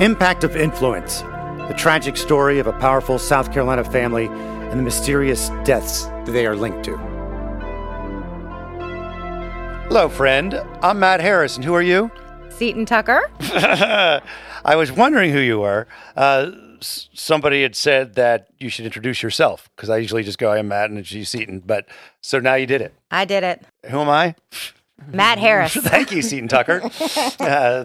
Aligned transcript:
Impact 0.00 0.44
of 0.44 0.56
Influence 0.56 1.22
the 1.68 1.74
tragic 1.76 2.16
story 2.16 2.60
of 2.60 2.68
a 2.68 2.72
powerful 2.74 3.18
South 3.18 3.52
Carolina 3.52 3.82
family 3.82 4.26
and 4.26 4.78
the 4.78 4.82
mysterious 4.84 5.48
deaths 5.64 6.04
that 6.04 6.26
they 6.26 6.46
are 6.46 6.54
linked 6.54 6.84
to. 6.84 6.96
Hello, 9.88 10.08
friend. 10.08 10.62
I'm 10.80 11.00
Matt 11.00 11.20
Harris, 11.20 11.56
and 11.56 11.64
who 11.64 11.74
are 11.74 11.82
you? 11.82 12.12
Seton 12.50 12.86
Tucker. 12.86 13.28
I 13.40 14.76
was 14.76 14.92
wondering 14.92 15.32
who 15.32 15.40
you 15.40 15.58
were. 15.58 15.88
Uh, 16.16 16.52
s- 16.78 17.08
somebody 17.14 17.62
had 17.62 17.74
said 17.74 18.14
that 18.14 18.46
you 18.60 18.68
should 18.68 18.84
introduce 18.84 19.24
yourself 19.24 19.68
because 19.74 19.90
I 19.90 19.96
usually 19.96 20.22
just 20.22 20.38
go, 20.38 20.52
I'm 20.52 20.68
Matt 20.68 20.90
and 20.90 21.04
she's 21.04 21.28
Seton. 21.30 21.60
But 21.66 21.86
so 22.20 22.38
now 22.38 22.54
you 22.54 22.66
did 22.66 22.80
it. 22.80 22.94
I 23.10 23.24
did 23.24 23.42
it. 23.42 23.62
Who 23.90 23.98
am 24.00 24.08
I? 24.08 24.36
Matt 25.06 25.38
Harris. 25.38 25.74
Thank 25.76 26.10
you, 26.10 26.22
Seton 26.22 26.48
Tucker. 26.48 26.82
uh, 27.40 27.84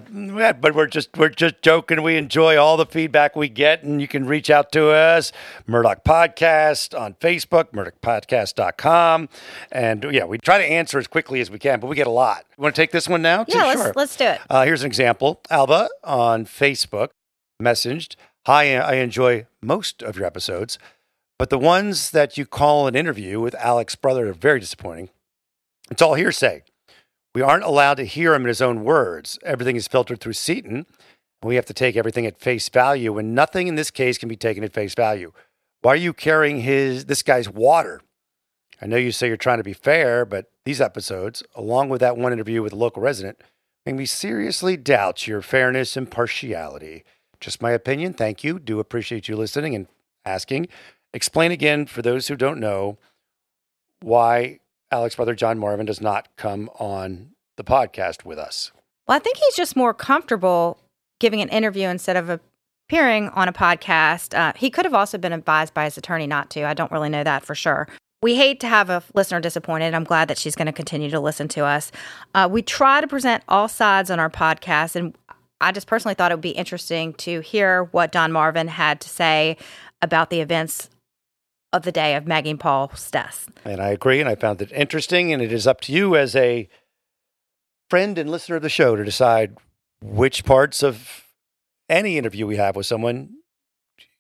but 0.54 0.74
we're 0.74 0.88
just 0.88 1.16
we're 1.18 1.30
just 1.30 1.62
joking. 1.62 2.02
We 2.02 2.16
enjoy 2.16 2.58
all 2.58 2.78
the 2.78 2.86
feedback 2.86 3.36
we 3.36 3.50
get, 3.50 3.84
and 3.84 4.02
you 4.02 4.08
can 4.08 4.26
reach 4.26 4.50
out 4.50 4.72
to 4.72 4.90
us, 4.90 5.32
Murdaugh 5.68 6.04
Podcast 6.04 6.98
on 7.00 7.16
Facebook, 7.16 7.72
murdaughpodcast.com. 7.72 9.30
And 9.72 10.06
yeah, 10.12 10.26
we 10.26 10.38
try 10.38 10.58
to 10.58 10.66
answer 10.66 10.98
as 10.98 11.08
quickly 11.08 11.42
as 11.42 11.52
we 11.52 11.60
can, 11.60 11.80
but 11.80 11.88
we 11.88 11.96
get 11.96 12.08
a 12.08 12.12
lot. 12.12 12.46
You 12.58 12.62
want 12.62 12.76
to 12.76 12.82
take 12.82 12.92
this 12.92 13.10
one 13.10 13.22
now? 13.22 13.46
yeah, 13.48 13.66
let's 13.66 13.82
sure. 13.82 13.94
let's 13.96 14.16
do 14.16 14.26
it. 14.26 14.42
Uh, 14.50 14.64
here's 14.64 14.84
an 14.84 14.88
example. 14.88 15.42
Alba 15.50 15.90
on 16.04 16.46
Facebook 16.46 17.10
messaged, 17.62 18.16
Hi, 18.48 18.76
I 18.76 18.94
enjoy 18.96 19.46
most 19.62 20.02
of 20.02 20.18
your 20.18 20.26
episodes, 20.26 20.80
but 21.38 21.52
the 21.52 21.60
ones 21.60 22.10
that 22.10 22.40
you 22.40 22.46
call 22.48 22.88
an 22.88 22.96
interview 22.96 23.40
with 23.40 23.54
Alex's 23.56 23.96
brother 23.96 24.30
are 24.30 24.34
very 24.34 24.60
disappointing. 24.60 25.10
It's 25.92 26.02
all 26.02 26.16
hearsay. 26.16 26.64
We 27.34 27.42
aren't 27.42 27.64
allowed 27.64 27.96
to 27.96 28.06
hear 28.06 28.34
him 28.34 28.42
in 28.44 28.50
his 28.50 28.62
own 28.62 28.84
words. 28.84 29.40
Everything 29.44 29.76
is 29.76 29.88
filtered 29.88 30.20
through 30.20 30.34
Seton, 30.34 30.86
and 31.42 31.48
we 31.48 31.56
have 31.56 31.66
to 31.66 31.74
take 31.74 31.96
everything 31.96 32.26
at 32.26 32.40
face 32.40 32.68
value, 32.68 33.18
and 33.18 33.34
nothing 33.34 33.68
in 33.68 33.76
this 33.76 33.92
case 33.92 34.18
can 34.18 34.30
be 34.30 34.36
taken 34.36 34.64
at 34.64 34.74
face 34.74 34.94
value. 34.94 35.32
Why 35.82 35.94
are 35.94 35.98
you 35.98 36.14
carrying 36.14 36.62
his 36.62 37.06
this 37.06 37.24
guy's 37.24 37.50
water? 37.50 38.02
I 38.82 38.88
know 38.88 38.98
you 38.98 39.12
say 39.12 39.28
you're 39.28 39.38
trying 39.38 39.60
to 39.60 39.64
be 39.64 39.74
fair, 39.74 40.26
but 40.26 40.52
these 40.66 40.82
episodes, 40.82 41.44
along 41.56 41.90
with 41.90 42.02
that 42.02 42.18
one 42.18 42.34
interview 42.34 42.62
with 42.62 42.74
a 42.74 42.78
local 42.78 43.02
resident, 43.02 43.42
make 43.86 43.96
me 43.96 44.06
seriously 44.06 44.76
doubt 44.76 45.28
your 45.28 45.42
fairness 45.42 45.96
and 45.96 46.10
partiality. 46.10 47.04
Just 47.40 47.62
my 47.62 47.72
opinion. 47.72 48.14
Thank 48.14 48.44
you. 48.44 48.60
Do 48.60 48.80
appreciate 48.80 49.28
you 49.28 49.36
listening 49.36 49.74
and 49.74 49.88
asking. 50.26 50.68
Explain 51.14 51.52
again 51.52 51.86
for 51.86 52.02
those 52.02 52.28
who 52.28 52.36
don't 52.36 52.60
know 52.60 52.98
why 54.02 54.60
Alex 54.92 55.16
brother 55.16 55.34
John 55.34 55.58
Marvin 55.58 55.86
does 55.86 56.02
not 56.02 56.28
come 56.36 56.70
on 56.76 57.32
the 57.58 57.64
podcast 57.64 58.26
with 58.26 58.38
us. 58.38 58.72
Well, 59.08 59.16
I 59.16 59.20
think 59.20 59.38
he's 59.38 59.56
just 59.56 59.76
more 59.76 59.94
comfortable 59.94 60.80
giving 61.20 61.42
an 61.42 61.50
interview 61.50 61.88
instead 61.88 62.18
of 62.18 62.30
appearing 62.90 63.30
on 63.30 63.48
a 63.48 63.54
podcast. 63.54 64.38
Uh, 64.38 64.54
he 64.56 64.70
could 64.70 64.86
have 64.86 64.94
also 64.94 65.18
been 65.18 65.34
advised 65.34 65.74
by 65.74 65.86
his 65.86 65.98
attorney 65.98 66.28
not 66.28 66.50
to. 66.52 66.64
I 66.64 66.74
don't 66.74 66.92
really 66.92 67.10
know 67.10 67.24
that 67.24 67.46
for 67.46 67.56
sure. 67.56 67.88
We 68.22 68.36
hate 68.36 68.60
to 68.60 68.68
have 68.68 68.90
a 68.90 69.02
listener 69.16 69.40
disappointed. 69.40 69.94
I'm 69.94 70.04
glad 70.04 70.28
that 70.28 70.38
she's 70.38 70.56
going 70.56 70.68
to 70.68 70.72
continue 70.72 71.10
to 71.10 71.20
listen 71.20 71.48
to 71.50 71.66
us. 71.66 71.92
Uh, 72.36 72.48
we 72.52 72.62
try 72.62 73.02
to 73.02 73.08
present 73.08 73.44
all 73.48 73.68
sides 73.68 74.12
on 74.12 74.20
our 74.20 74.30
podcast, 74.30 74.96
and 74.96 75.16
I 75.60 75.72
just 75.72 75.88
personally 75.88 76.14
thought 76.14 76.32
it 76.32 76.36
would 76.36 76.42
be 76.42 76.52
interesting 76.52 77.14
to 77.16 77.40
hear 77.40 77.86
what 77.86 78.12
John 78.12 78.32
Marvin 78.32 78.68
had 78.68 79.02
to 79.02 79.10
say 79.10 79.58
about 80.04 80.30
the 80.30 80.42
events 80.42 80.90
of 81.74 81.84
the 81.84 81.92
day 81.92 82.16
of 82.16 82.28
Maggie 82.28 82.52
and 82.52 82.60
Paul's 82.60 83.10
death. 83.12 83.50
And 83.64 83.82
I 83.82 83.90
agree, 83.90 84.20
and 84.20 84.30
I 84.30 84.36
found 84.36 84.62
it 84.62 84.72
interesting. 84.72 85.32
And 85.32 85.42
it 85.42 85.52
is 85.52 85.68
up 85.68 85.82
to 85.82 85.94
you 85.94 86.16
as 86.16 86.36
a 86.36 86.68
friend 87.90 88.18
and 88.18 88.30
listener 88.30 88.58
of 88.58 88.62
the 88.62 88.70
show 88.70 88.96
to 88.96 89.04
decide 89.04 89.58
which 90.02 90.44
parts 90.46 90.84
of 90.84 91.28
any 91.90 92.18
interview 92.18 92.48
we 92.48 92.56
have 92.56 92.76
with 92.76 92.86
someone 92.86 93.36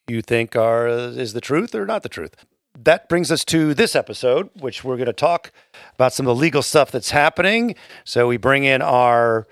you 0.07 0.21
think 0.21 0.55
are 0.55 0.87
uh, 0.87 1.07
is 1.07 1.33
the 1.33 1.41
truth 1.41 1.73
or 1.73 1.85
not 1.85 2.03
the 2.03 2.09
truth. 2.09 2.35
That 2.77 3.09
brings 3.09 3.31
us 3.31 3.43
to 3.45 3.73
this 3.73 3.95
episode, 3.95 4.49
which 4.59 4.83
we're 4.83 4.95
going 4.95 5.05
to 5.07 5.13
talk 5.13 5.51
about 5.95 6.13
some 6.13 6.25
of 6.25 6.35
the 6.35 6.41
legal 6.41 6.61
stuff 6.61 6.91
that's 6.91 7.11
happening. 7.11 7.75
So 8.05 8.27
we 8.27 8.37
bring 8.37 8.63
in 8.63 8.81
our 8.81 9.47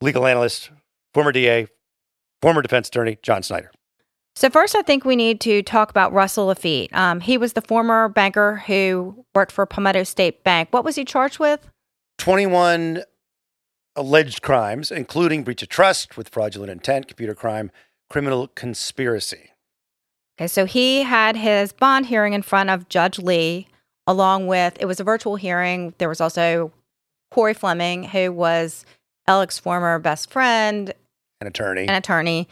legal 0.00 0.26
analyst, 0.26 0.70
former 1.14 1.32
DA, 1.32 1.68
former 2.42 2.60
defense 2.62 2.88
attorney, 2.88 3.18
John 3.22 3.42
Snyder. 3.42 3.70
So 4.36 4.50
first, 4.50 4.74
I 4.74 4.82
think 4.82 5.04
we 5.04 5.14
need 5.14 5.40
to 5.42 5.62
talk 5.62 5.90
about 5.90 6.12
Russell 6.12 6.46
Lafitte. 6.46 6.92
Um, 6.92 7.20
he 7.20 7.38
was 7.38 7.52
the 7.52 7.60
former 7.62 8.08
banker 8.08 8.56
who 8.66 9.24
worked 9.34 9.52
for 9.52 9.64
Palmetto 9.64 10.02
State 10.02 10.42
Bank. 10.42 10.70
What 10.72 10.84
was 10.84 10.96
he 10.96 11.04
charged 11.04 11.38
with? 11.38 11.68
21 12.18 13.04
alleged 13.94 14.42
crimes, 14.42 14.90
including 14.90 15.44
breach 15.44 15.62
of 15.62 15.68
trust 15.68 16.16
with 16.16 16.28
fraudulent 16.28 16.70
intent, 16.72 17.06
computer 17.06 17.34
crime, 17.34 17.70
criminal 18.10 18.48
conspiracy. 18.48 19.50
Okay, 20.36 20.48
so 20.48 20.64
he 20.64 21.02
had 21.04 21.36
his 21.36 21.72
bond 21.72 22.06
hearing 22.06 22.32
in 22.32 22.42
front 22.42 22.70
of 22.70 22.88
Judge 22.88 23.20
Lee, 23.20 23.68
along 24.08 24.48
with 24.48 24.76
it 24.80 24.86
was 24.86 24.98
a 24.98 25.04
virtual 25.04 25.36
hearing. 25.36 25.94
There 25.98 26.08
was 26.08 26.20
also 26.20 26.72
Corey 27.30 27.54
Fleming, 27.54 28.02
who 28.02 28.32
was 28.32 28.84
Alec's 29.28 29.60
former 29.60 29.96
best 30.00 30.28
friend, 30.30 30.92
An 31.40 31.46
attorney. 31.46 31.86
an 31.86 31.94
attorney, 31.94 32.48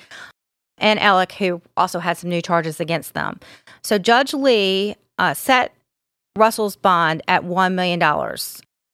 and 0.79 0.99
Alec, 1.01 1.33
who 1.33 1.63
also 1.77 1.99
had 1.99 2.17
some 2.17 2.31
new 2.31 2.43
charges 2.43 2.81
against 2.81 3.15
them. 3.15 3.39
So 3.83 3.99
Judge 3.99 4.35
Lee 4.35 4.97
uh, 5.19 5.35
set 5.35 5.75
Russell's 6.37 6.77
bond 6.77 7.23
at 7.29 7.45
$1 7.45 7.75
million, 7.75 8.03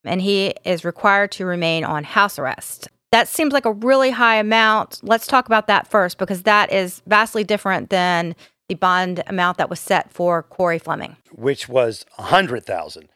and 0.04 0.20
he 0.20 0.54
is 0.64 0.84
required 0.84 1.32
to 1.32 1.46
remain 1.46 1.84
on 1.84 2.04
house 2.04 2.38
arrest. 2.38 2.88
That 3.10 3.28
seems 3.28 3.52
like 3.52 3.64
a 3.64 3.72
really 3.72 4.10
high 4.10 4.36
amount. 4.36 5.00
Let's 5.02 5.26
talk 5.26 5.46
about 5.46 5.66
that 5.68 5.86
first 5.86 6.18
because 6.18 6.42
that 6.42 6.72
is 6.72 7.00
vastly 7.06 7.42
different 7.44 7.90
than 7.90 8.34
the 8.68 8.74
bond 8.74 9.22
amount 9.26 9.56
that 9.58 9.70
was 9.70 9.80
set 9.80 10.12
for 10.12 10.42
Corey 10.42 10.78
Fleming. 10.78 11.16
which 11.32 11.68
was 11.70 12.04
a 12.18 12.22
100,000. 12.22 13.08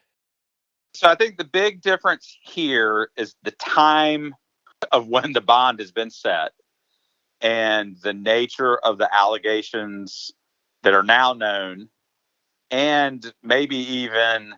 So 0.95 1.09
I 1.09 1.15
think 1.15 1.37
the 1.37 1.45
big 1.45 1.83
difference 1.83 2.39
here 2.43 3.11
is 3.17 3.35
the 3.43 3.51
time 3.53 4.35
of 4.93 5.09
when 5.09 5.33
the 5.33 5.41
bond 5.41 5.79
has 5.81 5.93
been 5.93 6.11
set 6.11 6.53
and 7.43 7.97
the 8.03 8.15
nature 8.15 8.79
of 8.79 8.99
the 8.99 9.13
allegations 9.15 10.31
that 10.85 10.95
are 10.95 11.03
now 11.03 11.33
known, 11.33 11.89
and 12.71 13.33
maybe 13.43 13.77
even 13.77 14.55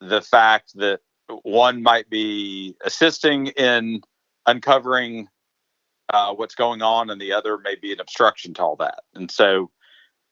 the 0.00 0.22
fact 0.22 0.72
that 0.76 1.00
one 1.42 1.82
might 1.82 2.08
be 2.10 2.74
assisting 2.84 3.48
in 3.48 4.00
uncovering 4.46 5.28
uh, 6.12 6.34
what's 6.34 6.54
going 6.54 6.82
on, 6.82 7.10
and 7.10 7.20
the 7.20 7.32
other 7.32 7.58
may 7.58 7.76
be 7.76 7.92
an 7.92 8.00
obstruction 8.00 8.54
to 8.54 8.62
all 8.62 8.76
that. 8.76 9.00
And 9.14 9.30
so, 9.30 9.70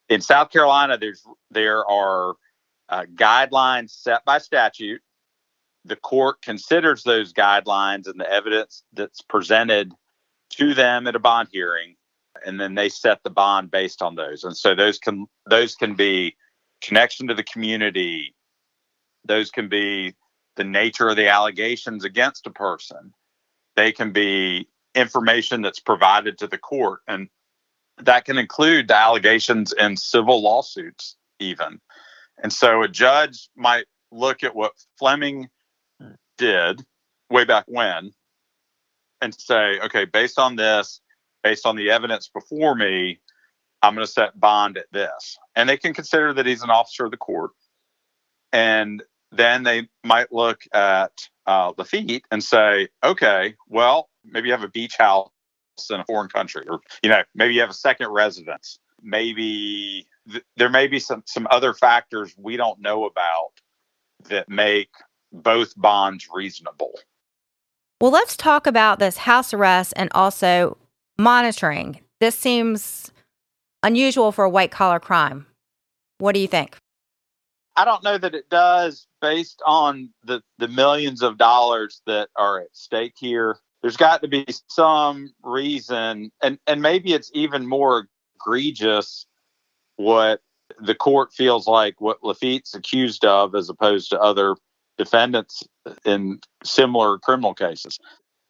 in 0.09 0.21
South 0.21 0.51
Carolina, 0.51 0.99
there's 0.99 1.23
there 1.51 1.89
are 1.89 2.35
uh, 2.89 3.05
guidelines 3.15 3.91
set 3.91 4.25
by 4.25 4.39
statute. 4.39 5.03
The 5.85 5.97
court 5.97 6.43
considers 6.43 7.05
those 7.05 7.33
guidelines 7.33 8.09
and 8.09 8.19
the 8.19 8.29
evidence 8.31 8.83
that's 8.93 9.21
presented 9.21 9.93
to 10.51 10.75
them 10.75 11.07
at 11.07 11.17
a 11.17 11.19
bond 11.19 11.49
hearing, 11.53 11.97
and 12.45 12.61
then 12.61 12.75
they 12.75 12.89
set 12.89 13.23
the 13.23 13.31
bond 13.31 13.71
based 13.71 14.03
on 14.03 14.15
those. 14.15 14.45
And 14.45 14.57
so 14.57 14.75
those 14.75 14.99
can 14.99 15.27
those 15.47 15.75
can 15.75 15.95
be 15.95 16.37
connection 16.81 17.27
to 17.29 17.35
the 17.35 17.45
community. 17.45 18.35
Those 19.25 19.51
can 19.51 19.69
be 19.69 20.15
the 20.57 20.65
nature 20.65 21.09
of 21.09 21.17
the 21.17 21.29
allegations 21.29 22.05
against 22.05 22.47
a 22.47 22.51
person. 22.51 23.13
They 23.77 23.93
can 23.93 24.13
be 24.13 24.69
information 24.95 25.63
that's 25.63 25.81
provided 25.81 26.39
to 26.39 26.47
the 26.47 26.59
court, 26.59 27.01
and 27.07 27.29
that 27.99 28.25
can 28.25 28.39
include 28.39 28.89
the 28.89 28.97
allegations 28.97 29.73
in 29.73 29.97
civil 29.97 30.43
lawsuits, 30.43 31.17
even. 31.39 31.81
And 32.43 32.53
so 32.53 32.83
a 32.83 32.89
judge 32.89 33.49
might 33.57 33.87
look 34.11 34.43
at 34.43 34.55
what 34.55 34.73
Fleming 34.99 35.49
did 36.39 36.85
way 37.31 37.45
back 37.45 37.65
when 37.67 38.13
and 39.21 39.35
say, 39.35 39.79
okay, 39.81 40.05
based 40.05 40.39
on 40.39 40.57
this, 40.57 41.01
based 41.43 41.67
on 41.67 41.77
the 41.77 41.91
evidence 41.91 42.29
before 42.29 42.75
me, 42.75 43.21
I'm 43.83 43.95
going 43.95 44.07
to 44.07 44.13
set 44.13 44.39
bond 44.39 44.77
at 44.77 44.87
this. 44.93 45.39
And 45.55 45.69
they 45.69 45.77
can 45.77 45.95
consider 45.95 46.33
that 46.35 46.47
he's 46.47 46.63
an 46.63 46.71
officer 46.71 47.05
of 47.05 47.11
the 47.11 47.17
court. 47.17 47.53
And 48.53 49.03
then 49.31 49.63
they 49.63 49.89
might 50.05 50.33
look 50.33 50.63
at 50.73 51.13
uh, 51.47 51.73
Lafitte 51.77 52.23
and 52.31 52.43
say, 52.43 52.89
okay, 53.05 53.55
well, 53.69 54.09
maybe 54.25 54.49
you 54.49 54.53
have 54.53 54.65
a 54.65 54.69
beach 54.69 54.97
house 54.99 55.31
in 55.91 56.01
a 56.01 56.05
foreign 56.05 56.29
country, 56.29 56.65
or 56.69 56.81
you 57.03 57.11
know, 57.11 57.23
maybe 57.35 57.55
you 57.55 57.61
have 57.61 57.71
a 57.71 57.75
second 57.75 58.09
residence. 58.09 58.79
Maybe 59.03 60.07
th- 60.31 60.45
there 60.57 60.69
may 60.69 60.89
be 60.89 60.99
some 60.99 61.23
some 61.27 61.47
other 61.51 61.73
factors 61.73 62.35
we 62.37 62.57
don't 62.57 62.81
know 62.81 63.05
about 63.05 63.53
that 64.29 64.49
make 64.49 64.91
both 65.33 65.75
bonds 65.77 66.29
reasonable. 66.33 66.93
Well, 68.01 68.13
let's 68.13 68.37
talk 68.37 68.69
about 68.69 69.01
this 69.01 69.17
house 69.17 69.53
arrest 69.53 69.93
and 69.97 70.09
also 70.15 70.77
monitoring. 71.19 72.01
This 72.21 72.37
seems 72.37 73.11
unusual 73.83 74.31
for 74.31 74.45
a 74.45 74.51
white 74.51 74.71
collar 74.71 75.01
crime. 75.01 75.47
What 76.19 76.35
do 76.35 76.41
you 76.41 76.47
think? 76.47 76.77
I 77.77 77.85
don't 77.85 78.05
know 78.05 78.19
that 78.19 78.35
it 78.35 78.49
does 78.51 79.07
based 79.21 79.63
on 79.67 80.11
the, 80.25 80.43
the 80.59 80.69
millions 80.69 81.23
of 81.23 81.39
dollars 81.39 82.03
that 82.07 82.29
are 82.37 82.61
at 82.61 82.69
stake 82.73 83.15
here. 83.17 83.59
there's 83.83 83.97
got 83.97 84.23
to 84.23 84.29
be 84.29 84.45
some 84.69 85.33
reason, 85.43 86.31
and 86.43 86.59
and 86.67 86.83
maybe 86.83 87.15
it's 87.15 87.31
even 87.35 87.67
more 87.67 88.09
egregious 88.37 89.27
what 89.97 90.41
the 90.81 90.95
court 90.95 91.33
feels 91.33 91.67
like 91.67 92.01
what 92.01 92.23
Lafitte's 92.23 92.75
accused 92.75 93.25
of, 93.25 93.55
as 93.55 93.69
opposed 93.69 94.11
to 94.11 94.21
other 94.21 94.57
defendants 94.97 95.63
in 96.05 96.41
similar 96.65 97.19
criminal 97.19 97.55
cases. 97.55 97.99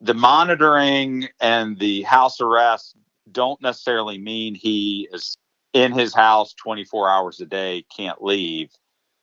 The 0.01 0.13
monitoring 0.13 1.27
and 1.39 1.77
the 1.77 2.03
house 2.03 2.39
arrest 2.39 2.95
don't 3.31 3.61
necessarily 3.61 4.17
mean 4.17 4.55
he 4.55 5.09
is 5.11 5.37
in 5.73 5.91
his 5.91 6.15
house 6.15 6.53
24 6.53 7.09
hours 7.09 7.39
a 7.39 7.45
day, 7.45 7.85
can't 7.95 8.23
leave. 8.23 8.69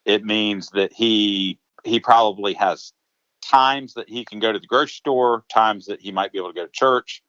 It 0.05 0.25
means 0.25 0.71
that 0.71 0.93
he 0.93 1.59
he 1.85 2.01
probably 2.01 2.55
has 2.55 2.93
times 3.43 3.95
that 3.95 4.09
he 4.09 4.25
can 4.25 4.41
go 4.41 4.53
to 4.53 4.59
the 4.59 4.67
grocery 4.67 4.89
store, 4.89 5.45
times 5.53 5.87
that 5.87 6.01
he 6.01 6.13
might 6.13 6.33
be 6.33 6.39
able 6.39 6.53
to 6.53 6.55
go 6.55 6.67
to 6.67 6.73
church, 6.73 7.23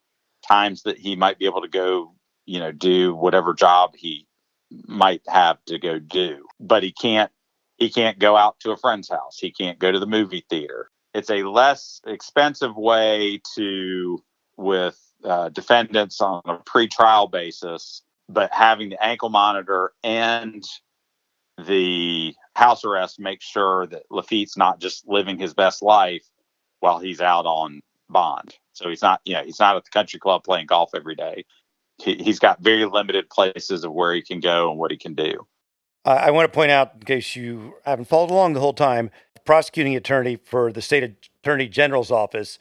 times 0.48 0.84
that 0.84 0.98
he 0.98 1.16
might 1.16 1.38
be 1.40 1.46
able 1.46 1.62
to 1.62 1.68
go, 1.68 2.14
you 2.46 2.60
know, 2.60 2.72
do 2.72 3.16
whatever 3.16 3.54
job 3.54 3.96
he 3.96 4.28
might 4.88 5.22
have 5.28 5.64
to 5.66 5.80
go 5.80 6.00
do. 6.00 6.46
But 6.60 6.84
he 6.84 6.92
can't 6.92 7.32
he 7.78 7.90
can't 7.90 8.20
go 8.20 8.36
out 8.36 8.60
to 8.62 8.72
a 8.72 8.78
friend's 8.78 9.10
house. 9.10 9.38
He 9.40 9.52
can't 9.52 9.80
go 9.80 9.92
to 9.92 10.00
the 10.00 10.08
movie 10.08 10.46
theater. 10.50 10.90
It's 11.14 11.30
a 11.30 11.44
less 11.44 12.02
expensive 12.06 12.76
way 12.76 13.42
to 13.56 14.24
with 14.58 15.00
uh, 15.24 15.50
defendants 15.50 16.20
on 16.22 16.42
a 16.46 16.58
pre-trial 16.58 17.28
basis, 17.28 18.02
but 18.28 18.52
having 18.52 18.90
the 18.90 19.04
ankle 19.04 19.30
monitor 19.30 19.94
and 20.04 20.64
the 21.66 22.36
house 22.56 22.84
arrest 22.86 23.20
makes 23.20 23.46
sure 23.46 23.88
that 23.88 24.04
Lafitte's 24.12 24.58
not 24.58 24.80
just 24.80 25.08
living 25.08 25.38
his 25.38 25.54
best 25.54 25.82
life 25.82 26.26
while 26.80 27.00
he's 27.00 27.22
out 27.22 27.46
on 27.46 27.82
bond. 28.10 28.56
So 28.74 28.90
he's 28.90 29.02
not, 29.02 29.22
you 29.26 29.34
know, 29.34 29.44
he's 29.44 29.60
not 29.60 29.76
at 29.76 29.86
the 29.86 29.92
country 29.92 30.20
club 30.20 30.44
playing 30.44 30.68
golf 30.68 30.92
every 30.96 31.16
day. 31.16 31.46
He, 32.00 32.24
has 32.26 32.38
got 32.38 32.62
very 32.62 32.86
limited 32.86 33.30
places 33.30 33.84
of 33.84 33.92
where 33.92 34.14
he 34.14 34.22
can 34.22 34.40
go 34.40 34.70
and 34.70 34.80
what 34.80 34.92
he 34.92 34.98
can 34.98 35.16
do. 35.16 35.48
Uh, 36.08 36.22
I 36.24 36.32
want 36.32 36.46
to 36.46 36.56
point 36.56 36.72
out, 36.72 36.94
in 36.96 37.02
case 37.02 37.36
you 37.36 37.76
haven't 37.84 38.06
followed 38.06 38.32
along 38.32 38.54
the 38.54 38.62
whole 38.62 38.72
time, 38.72 39.12
the 39.34 39.42
prosecuting 39.42 39.94
attorney 39.94 40.38
for 40.38 40.72
the 40.72 40.82
state 40.82 41.04
attorney 41.44 41.68
general's 41.68 42.12
office 42.12 42.60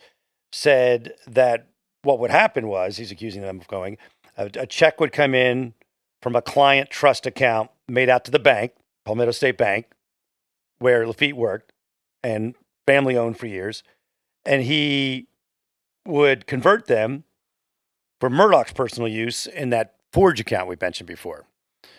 said 0.51 1.15
that 1.29 1.69
what 2.03 2.19
would 2.19 2.33
happen 2.33 2.67
was 2.67 2.97
he's 2.97 3.13
accusing 3.13 3.43
them 3.43 3.61
of 3.61 3.69
going 3.69 3.99
a, 4.37 4.51
a 4.59 4.67
check 4.67 4.99
would 4.99 5.13
come 5.13 5.33
in 5.33 5.75
from 6.21 6.35
a 6.35 6.43
client 6.43 6.91
trust 6.91 7.25
account 7.25 7.71
made 7.89 8.09
out 8.09 8.25
to 8.25 8.33
the 8.33 8.41
bank 8.41 8.73
Palmetto 9.05 9.31
State 9.31 9.57
Bank, 9.57 9.87
where 10.81 11.07
Lafitte 11.07 11.37
worked 11.37 11.73
and 12.25 12.57
family 12.85 13.17
owned 13.17 13.39
for 13.39 13.47
years. 13.47 13.85
And 14.45 14.65
he 14.65 15.29
would 16.05 16.49
convert 16.49 16.87
them 16.87 17.23
for 18.21 18.29
Murdaugh's 18.29 18.73
personal 18.73 19.09
use 19.09 19.47
in 19.47 19.71
that 19.71 19.95
Forge 20.13 20.41
account 20.41 20.69
we 20.69 20.77
mentioned 20.81 21.07
before. 21.07 21.47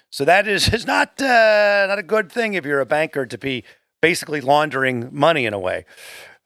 So 0.10 0.26
that 0.26 0.48
is, 0.48 0.68
is 0.74 0.86
not, 0.86 1.22
uh, 1.22 1.86
not 1.88 2.00
a 2.00 2.04
good 2.04 2.32
thing 2.32 2.54
if 2.54 2.66
you're 2.66 2.82
a 2.82 2.86
banker 2.86 3.26
to 3.26 3.38
be 3.38 3.64
basically 4.02 4.42
laundering 4.42 5.10
money 5.12 5.46
in 5.46 5.54
a 5.54 5.60
way. 5.60 5.86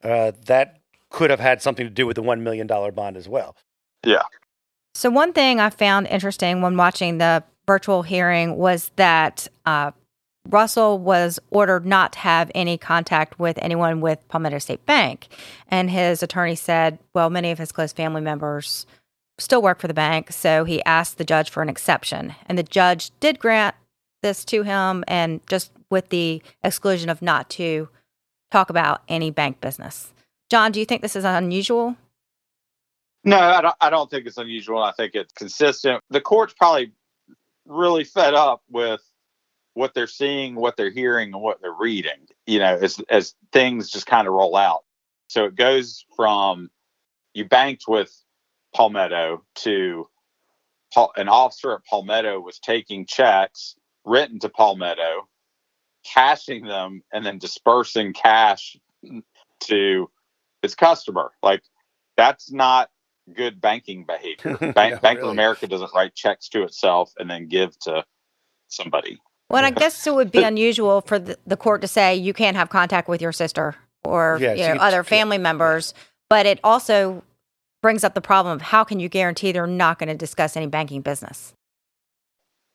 Uh, 0.03 0.31
that 0.45 0.79
could 1.09 1.29
have 1.29 1.39
had 1.39 1.61
something 1.61 1.85
to 1.85 1.91
do 1.91 2.07
with 2.07 2.15
the 2.15 2.23
$1 2.23 2.41
million 2.41 2.67
bond 2.67 3.17
as 3.17 3.27
well. 3.27 3.55
Yeah. 4.03 4.23
So, 4.93 5.09
one 5.09 5.31
thing 5.31 5.59
I 5.59 5.69
found 5.69 6.07
interesting 6.07 6.61
when 6.61 6.75
watching 6.75 7.17
the 7.17 7.43
virtual 7.67 8.01
hearing 8.01 8.57
was 8.57 8.91
that 8.95 9.47
uh, 9.65 9.91
Russell 10.49 10.99
was 10.99 11.39
ordered 11.49 11.85
not 11.85 12.13
to 12.13 12.19
have 12.19 12.51
any 12.55 12.77
contact 12.77 13.39
with 13.39 13.57
anyone 13.61 14.01
with 14.01 14.27
Palmetto 14.27 14.57
State 14.57 14.85
Bank. 14.85 15.27
And 15.67 15.89
his 15.89 16.23
attorney 16.23 16.55
said, 16.55 16.99
well, 17.13 17.29
many 17.29 17.51
of 17.51 17.57
his 17.57 17.71
close 17.71 17.93
family 17.93 18.21
members 18.21 18.85
still 19.41 19.61
work 19.61 19.79
for 19.79 19.88
the 19.88 19.93
bank. 19.93 20.31
So 20.31 20.63
he 20.63 20.83
asked 20.85 21.17
the 21.17 21.23
judge 21.23 21.49
for 21.49 21.61
an 21.61 21.69
exception. 21.69 22.35
And 22.45 22.57
the 22.57 22.63
judge 22.63 23.11
did 23.19 23.39
grant 23.39 23.75
this 24.21 24.45
to 24.45 24.63
him, 24.63 25.03
and 25.07 25.41
just 25.47 25.71
with 25.89 26.09
the 26.09 26.41
exclusion 26.63 27.09
of 27.09 27.21
not 27.21 27.49
to 27.51 27.89
talk 28.51 28.69
about 28.69 29.01
any 29.07 29.31
bank 29.31 29.59
business. 29.61 30.13
John, 30.49 30.71
do 30.71 30.79
you 30.79 30.85
think 30.85 31.01
this 31.01 31.15
is 31.15 31.23
unusual? 31.25 31.95
No, 33.23 33.39
I 33.39 33.61
don't, 33.61 33.75
I 33.81 33.89
don't 33.89 34.09
think 34.09 34.27
it's 34.27 34.38
unusual. 34.38 34.81
I 34.81 34.91
think 34.91 35.15
it's 35.15 35.33
consistent. 35.33 36.03
The 36.09 36.21
court's 36.21 36.53
probably 36.53 36.91
really 37.65 38.03
fed 38.03 38.33
up 38.33 38.61
with 38.69 39.01
what 39.73 39.93
they're 39.93 40.07
seeing, 40.07 40.55
what 40.55 40.75
they're 40.75 40.91
hearing, 40.91 41.33
and 41.33 41.41
what 41.41 41.61
they're 41.61 41.71
reading, 41.71 42.27
you 42.45 42.59
know, 42.59 42.77
as, 42.81 42.99
as 43.09 43.35
things 43.51 43.89
just 43.89 44.05
kind 44.05 44.27
of 44.27 44.33
roll 44.33 44.55
out. 44.55 44.83
So 45.29 45.45
it 45.45 45.55
goes 45.55 46.05
from 46.15 46.69
you 47.33 47.45
banked 47.45 47.85
with 47.88 48.13
Palmetto 48.75 49.44
to 49.56 50.07
an 51.15 51.29
officer 51.29 51.73
at 51.73 51.85
Palmetto 51.85 52.39
was 52.39 52.59
taking 52.59 53.06
checks 53.06 53.75
written 54.06 54.39
to 54.39 54.50
Palmetto, 54.50 55.27
cashing 56.06 56.65
them, 56.65 57.03
and 57.13 57.25
then 57.25 57.38
dispersing 57.38 58.13
cash 58.13 58.77
to 59.62 60.09
his 60.62 60.75
customer. 60.75 61.31
Like, 61.41 61.63
that's 62.18 62.51
not 62.51 62.89
good 63.33 63.62
banking 63.62 64.06
behavior. 64.06 64.57
Bank, 64.74 64.95
no, 64.95 65.00
Bank 65.00 65.17
really. 65.17 65.21
of 65.21 65.29
America 65.29 65.67
doesn't 65.67 65.91
write 65.95 66.15
checks 66.15 66.50
to 66.50 66.63
itself 66.63 67.13
and 67.17 67.29
then 67.29 67.47
give 67.47 67.77
to 67.79 68.03
somebody. 68.67 69.19
Well, 69.50 69.63
I 69.63 69.71
guess 69.71 70.06
it 70.06 70.13
would 70.13 70.31
be 70.31 70.44
unusual 70.44 71.01
for 71.01 71.19
the, 71.19 71.38
the, 71.45 71.57
court 71.57 71.81
to 71.81 71.88
say 71.88 72.15
you 72.15 72.33
can't 72.33 72.57
have 72.57 72.69
contact 72.69 73.07
with 73.07 73.21
your 73.21 73.31
sister 73.31 73.75
or 74.03 74.38
yeah, 74.41 74.53
you 74.53 74.75
know, 74.75 74.81
other 74.81 75.03
family 75.03 75.38
members, 75.38 75.94
but 76.29 76.45
it 76.45 76.59
also 76.63 77.24
brings 77.81 78.03
up 78.03 78.13
the 78.13 78.21
problem 78.21 78.55
of 78.55 78.61
how 78.61 78.83
can 78.83 78.99
you 78.99 79.09
guarantee 79.09 79.51
they're 79.51 79.67
not 79.67 79.99
going 79.99 80.09
to 80.09 80.15
discuss 80.15 80.55
any 80.55 80.67
banking 80.67 81.01
business? 81.01 81.53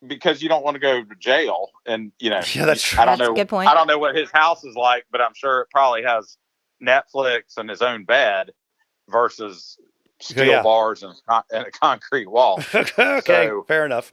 Because 0.06 0.42
you 0.42 0.48
don't 0.48 0.62
want 0.62 0.74
to 0.74 0.78
go 0.78 1.02
to 1.02 1.14
jail, 1.18 1.70
and 1.86 2.12
you 2.18 2.28
know, 2.28 2.42
yeah, 2.52 2.66
that's 2.66 2.82
true. 2.82 3.00
I 3.00 3.06
don't 3.06 3.18
that's 3.18 3.28
know. 3.28 3.34
good 3.34 3.48
point. 3.48 3.68
I 3.68 3.74
don't 3.74 3.86
know 3.86 3.98
what 3.98 4.14
his 4.14 4.30
house 4.30 4.62
is 4.62 4.76
like, 4.76 5.04
but 5.10 5.20
I'm 5.20 5.32
sure 5.34 5.62
it 5.62 5.68
probably 5.70 6.02
has 6.02 6.36
Netflix 6.82 7.56
and 7.56 7.70
his 7.70 7.80
own 7.80 8.04
bed 8.04 8.50
versus 9.08 9.78
steel 10.20 10.44
yeah. 10.46 10.62
bars 10.62 11.02
and, 11.02 11.14
and, 11.50 11.66
a 11.66 11.70
concrete 11.70 12.26
wall. 12.26 12.60
okay, 12.74 13.46
so, 13.48 13.64
fair 13.66 13.86
enough. 13.86 14.12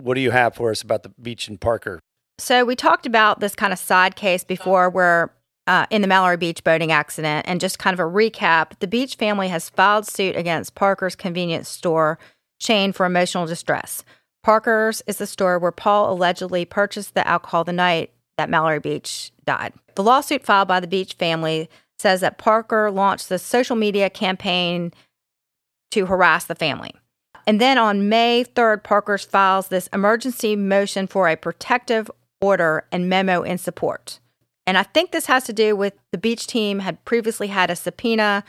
What 0.00 0.14
do 0.14 0.20
you 0.20 0.30
have 0.30 0.54
for 0.54 0.70
us 0.70 0.82
about 0.82 1.04
the 1.04 1.10
Beach 1.10 1.48
and 1.48 1.60
Parker? 1.60 2.00
So 2.38 2.64
we 2.64 2.76
talked 2.76 3.04
about 3.04 3.40
this 3.40 3.54
kind 3.54 3.72
of 3.72 3.78
side 3.78 4.14
case 4.14 4.44
before 4.44 4.88
where 4.90 5.32
uh, 5.68 5.86
in 5.90 6.00
the 6.00 6.08
Mallory 6.08 6.38
Beach 6.38 6.64
boating 6.64 6.90
accident. 6.90 7.46
And 7.46 7.60
just 7.60 7.78
kind 7.78 7.94
of 7.94 8.00
a 8.00 8.10
recap 8.10 8.78
the 8.80 8.88
Beach 8.88 9.14
family 9.14 9.48
has 9.48 9.70
filed 9.70 10.06
suit 10.06 10.34
against 10.34 10.74
Parker's 10.74 11.14
convenience 11.14 11.68
store 11.68 12.18
chain 12.58 12.92
for 12.92 13.06
emotional 13.06 13.46
distress. 13.46 14.02
Parker's 14.42 15.02
is 15.06 15.18
the 15.18 15.26
store 15.26 15.58
where 15.58 15.70
Paul 15.70 16.12
allegedly 16.12 16.64
purchased 16.64 17.14
the 17.14 17.26
alcohol 17.28 17.64
the 17.64 17.72
night 17.72 18.12
that 18.38 18.48
Mallory 18.48 18.80
Beach 18.80 19.30
died. 19.44 19.74
The 19.94 20.02
lawsuit 20.02 20.44
filed 20.44 20.68
by 20.68 20.80
the 20.80 20.86
Beach 20.86 21.14
family 21.14 21.68
says 21.98 22.22
that 22.22 22.38
Parker 22.38 22.90
launched 22.90 23.28
the 23.28 23.38
social 23.38 23.76
media 23.76 24.08
campaign 24.08 24.92
to 25.90 26.06
harass 26.06 26.46
the 26.46 26.54
family. 26.54 26.94
And 27.46 27.60
then 27.60 27.76
on 27.78 28.08
May 28.08 28.44
3rd, 28.44 28.84
Parker's 28.84 29.24
files 29.24 29.68
this 29.68 29.88
emergency 29.88 30.54
motion 30.54 31.06
for 31.06 31.28
a 31.28 31.36
protective 31.36 32.10
order 32.40 32.86
and 32.92 33.08
memo 33.08 33.42
in 33.42 33.58
support. 33.58 34.20
And 34.68 34.76
I 34.76 34.82
think 34.82 35.12
this 35.12 35.24
has 35.24 35.44
to 35.44 35.54
do 35.54 35.74
with 35.74 35.94
the 36.12 36.18
beach 36.18 36.46
team 36.46 36.80
had 36.80 37.02
previously 37.06 37.46
had 37.46 37.70
a 37.70 37.74
subpoena 37.74 38.44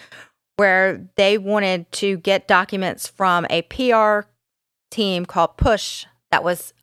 where 0.57 1.07
they 1.15 1.38
wanted 1.38 1.89
to 1.93 2.17
get 2.17 2.45
documents 2.45 3.07
from 3.07 3.47
a 3.49 3.61
PR 3.61 4.27
team 4.91 5.25
called 5.25 5.55
Push 5.55 6.05
that 6.29 6.43
was 6.43 6.73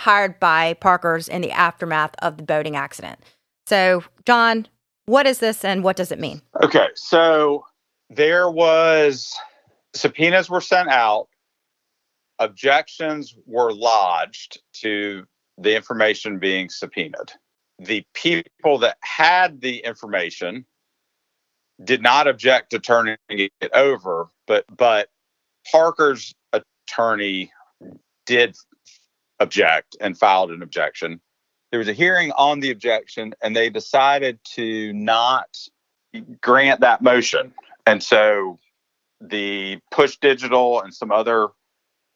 hired 0.00 0.40
by 0.40 0.74
Parker's 0.74 1.28
in 1.28 1.42
the 1.42 1.52
aftermath 1.52 2.16
of 2.22 2.38
the 2.38 2.42
boating 2.42 2.74
accident. 2.74 3.20
So, 3.68 4.02
John, 4.26 4.66
what 5.06 5.28
is 5.28 5.38
this 5.38 5.64
and 5.64 5.84
what 5.84 5.94
does 5.94 6.10
it 6.10 6.18
mean? 6.18 6.42
Okay, 6.60 6.88
so 6.96 7.64
there 8.10 8.50
was 8.50 9.32
subpoenas 9.94 10.50
were 10.50 10.60
sent 10.60 10.88
out 10.88 11.28
objections 12.40 13.36
were 13.46 13.72
lodged 13.72 14.60
to 14.80 15.24
the 15.56 15.76
information 15.76 16.40
being 16.40 16.68
subpoenaed. 16.68 17.30
The 17.84 18.04
people 18.14 18.78
that 18.78 18.96
had 19.02 19.60
the 19.60 19.78
information 19.78 20.64
did 21.82 22.02
not 22.02 22.28
object 22.28 22.70
to 22.70 22.78
turning 22.78 23.16
it 23.28 23.52
over, 23.74 24.28
but 24.46 24.64
but 24.76 25.08
Parker's 25.70 26.34
attorney 26.52 27.52
did 28.26 28.56
object 29.40 29.96
and 30.00 30.16
filed 30.16 30.50
an 30.52 30.62
objection. 30.62 31.20
There 31.70 31.78
was 31.78 31.88
a 31.88 31.92
hearing 31.92 32.32
on 32.32 32.60
the 32.60 32.70
objection, 32.70 33.34
and 33.42 33.56
they 33.56 33.70
decided 33.70 34.38
to 34.54 34.92
not 34.92 35.48
grant 36.40 36.80
that 36.80 37.02
motion. 37.02 37.52
And 37.86 38.02
so 38.02 38.58
the 39.20 39.80
Push 39.90 40.18
Digital 40.18 40.80
and 40.82 40.94
some 40.94 41.10
other 41.10 41.48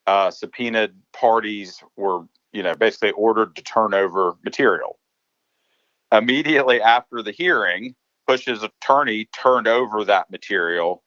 uh, 0.07 0.31
subpoenaed 0.31 0.95
parties 1.13 1.83
were, 1.97 2.23
you 2.53 2.63
know, 2.63 2.75
basically 2.75 3.13
ordered 3.13 3.57
to 3.57 3.63
turn 3.63 3.95
over 3.95 4.35
material. 4.45 4.99
Immediately 6.13 6.81
after 6.81 7.23
the 7.23 7.33
hearing, 7.33 7.95
Push's 8.27 8.63
attorney 8.63 9.29
turned 9.33 9.69
over 9.69 10.05
that 10.05 10.31
material 10.31 11.03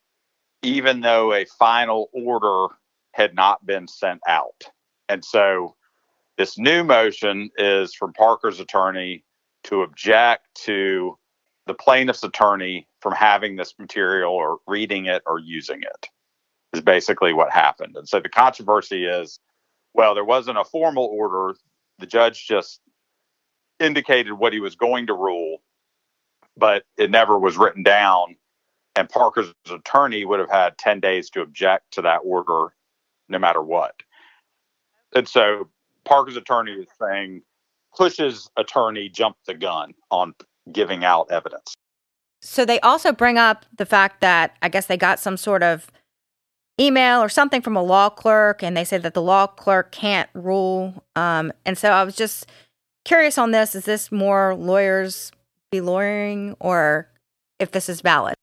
even 0.61 1.01
though 1.01 1.33
a 1.33 1.45
final 1.45 2.09
order 2.13 2.73
had 3.13 3.33
not 3.35 3.65
been 3.65 3.87
sent 3.87 4.19
out. 4.27 4.63
And 5.07 5.23
so 5.23 5.75
this 6.37 6.57
new 6.57 6.83
motion 6.83 7.49
is 7.57 7.93
from 7.93 8.13
Parker's 8.13 8.59
attorney 8.59 9.23
to 9.65 9.81
object 9.81 10.47
to 10.65 11.17
the 11.65 11.73
plaintiff's 11.73 12.23
attorney 12.23 12.87
from 13.01 13.13
having 13.13 13.55
this 13.55 13.73
material 13.77 14.33
or 14.33 14.57
reading 14.67 15.05
it 15.05 15.21
or 15.25 15.39
using 15.39 15.81
it, 15.81 16.07
is 16.73 16.81
basically 16.81 17.33
what 17.33 17.51
happened. 17.51 17.95
And 17.95 18.07
so 18.07 18.19
the 18.19 18.29
controversy 18.29 19.05
is 19.05 19.39
well, 19.95 20.13
there 20.13 20.25
wasn't 20.25 20.59
a 20.59 20.63
formal 20.63 21.05
order. 21.05 21.57
The 21.97 22.05
judge 22.05 22.45
just 22.47 22.79
indicated 23.79 24.33
what 24.33 24.53
he 24.53 24.59
was 24.59 24.75
going 24.75 25.07
to 25.07 25.13
rule, 25.13 25.61
but 26.57 26.83
it 26.97 27.09
never 27.11 27.37
was 27.37 27.57
written 27.57 27.83
down. 27.83 28.35
And 28.95 29.09
Parker's 29.09 29.53
attorney 29.71 30.25
would 30.25 30.39
have 30.39 30.49
had 30.49 30.77
10 30.77 30.99
days 30.99 31.29
to 31.31 31.41
object 31.41 31.91
to 31.93 32.01
that 32.01 32.19
order 32.23 32.73
no 33.29 33.39
matter 33.39 33.61
what. 33.61 33.95
And 35.15 35.27
so 35.27 35.69
Parker's 36.05 36.35
attorney 36.35 36.73
is 36.73 36.87
saying 36.99 37.43
Push's 37.95 38.49
attorney 38.57 39.09
jumped 39.09 39.45
the 39.45 39.53
gun 39.53 39.93
on 40.11 40.33
giving 40.71 41.03
out 41.03 41.31
evidence. 41.31 41.75
So 42.41 42.65
they 42.65 42.79
also 42.81 43.11
bring 43.11 43.37
up 43.37 43.65
the 43.75 43.85
fact 43.85 44.21
that 44.21 44.55
I 44.61 44.69
guess 44.69 44.85
they 44.85 44.97
got 44.97 45.19
some 45.19 45.37
sort 45.37 45.63
of 45.63 45.91
email 46.79 47.19
or 47.19 47.29
something 47.29 47.61
from 47.61 47.75
a 47.75 47.83
law 47.83 48.09
clerk, 48.09 48.63
and 48.63 48.75
they 48.75 48.85
said 48.85 49.03
that 49.03 49.13
the 49.13 49.21
law 49.21 49.47
clerk 49.47 49.91
can't 49.91 50.29
rule. 50.33 51.03
Um, 51.15 51.51
and 51.65 51.77
so 51.77 51.89
I 51.89 52.03
was 52.03 52.15
just 52.15 52.49
curious 53.09 53.39
on 53.39 53.51
this: 53.51 53.73
is 53.75 53.85
this 53.85 54.11
more 54.11 54.55
lawyers 54.55 55.31
be 55.71 55.81
lawyering, 55.81 56.55
or 56.59 57.09
if 57.59 57.71
this 57.71 57.89
is 57.89 58.01
valid? 58.01 58.35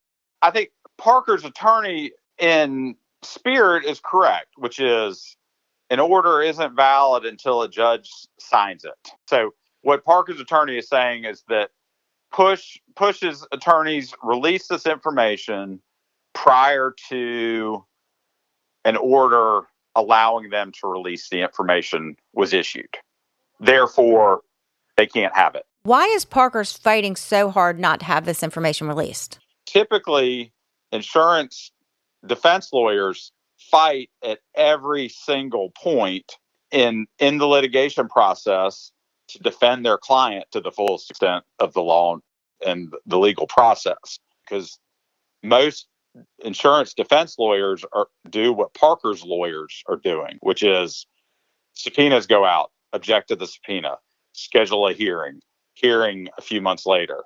I 0.43 0.51
think 0.51 0.71
Parker's 0.99 1.45
attorney 1.45 2.11
in 2.39 2.97
spirit 3.23 3.85
is 3.85 4.01
correct, 4.05 4.49
which 4.57 4.81
is 4.81 5.37
an 5.89 6.01
order 6.01 6.43
isn't 6.43 6.75
valid 6.75 7.25
until 7.25 7.63
a 7.63 7.69
judge 7.69 8.11
signs 8.41 8.85
it. 8.85 9.13
So 9.29 9.55
what 9.83 10.05
Parker's 10.05 10.41
attorney 10.41 10.79
is 10.79 10.89
saying 10.89 11.25
is 11.25 11.45
that 11.49 11.71
push 12.33 12.77
pushes 12.97 13.47
attorneys 13.53 14.13
release 14.23 14.67
this 14.67 14.85
information 14.85 15.81
prior 16.35 16.93
to 17.09 17.85
an 18.85 18.97
order 18.97 19.63
allowing 19.95 20.51
them 20.51 20.73
to 20.81 20.89
release 20.89 21.29
the 21.29 21.41
information 21.41 22.17
was 22.35 22.53
issued. 22.53 22.95
Therefore, 23.61 24.43
they 24.97 25.07
can't 25.07 25.35
have 25.35 25.55
it. 25.55 25.65
Why 25.83 26.05
is 26.07 26.25
Parker's 26.25 26.73
fighting 26.73 27.15
so 27.17 27.51
hard 27.51 27.79
not 27.79 28.01
to 28.01 28.07
have 28.07 28.25
this 28.25 28.43
information 28.43 28.89
released? 28.89 29.39
Typically, 29.67 30.53
insurance 30.91 31.71
defense 32.27 32.71
lawyers 32.73 33.33
fight 33.59 34.11
at 34.25 34.41
every 34.55 35.09
single 35.09 35.71
point 35.71 36.33
in 36.71 37.07
in 37.19 37.39
the 37.39 37.47
litigation 37.47 38.09
process 38.09 38.91
to 39.29 39.39
defend 39.39 39.85
their 39.85 39.99
client 39.99 40.47
to 40.53 40.61
the 40.61 40.71
fullest 40.71 41.11
extent 41.11 41.45
of 41.59 41.73
the 41.73 41.83
law 41.83 42.19
and 42.65 42.93
the 43.07 43.19
legal 43.19 43.47
process 43.47 44.19
because 44.45 44.79
most 45.43 45.87
insurance 46.45 46.95
defense 46.95 47.37
lawyers 47.39 47.85
are 47.93 48.09
do 48.31 48.53
what 48.53 48.75
Parker's 48.75 49.25
lawyers 49.25 49.83
are 49.89 49.97
doing 49.97 50.39
which 50.41 50.63
is 50.63 51.07
subpoenas 51.75 52.27
go 52.27 52.45
out 52.45 52.71
object 52.93 53.29
to 53.29 53.37
the 53.37 53.47
subpoena 53.47 53.97
schedule 54.37 54.87
a 54.89 54.93
hearing 54.93 55.41
hearing 55.75 56.29
a 56.39 56.43
few 56.43 56.61
months 56.61 56.87
later 56.87 57.23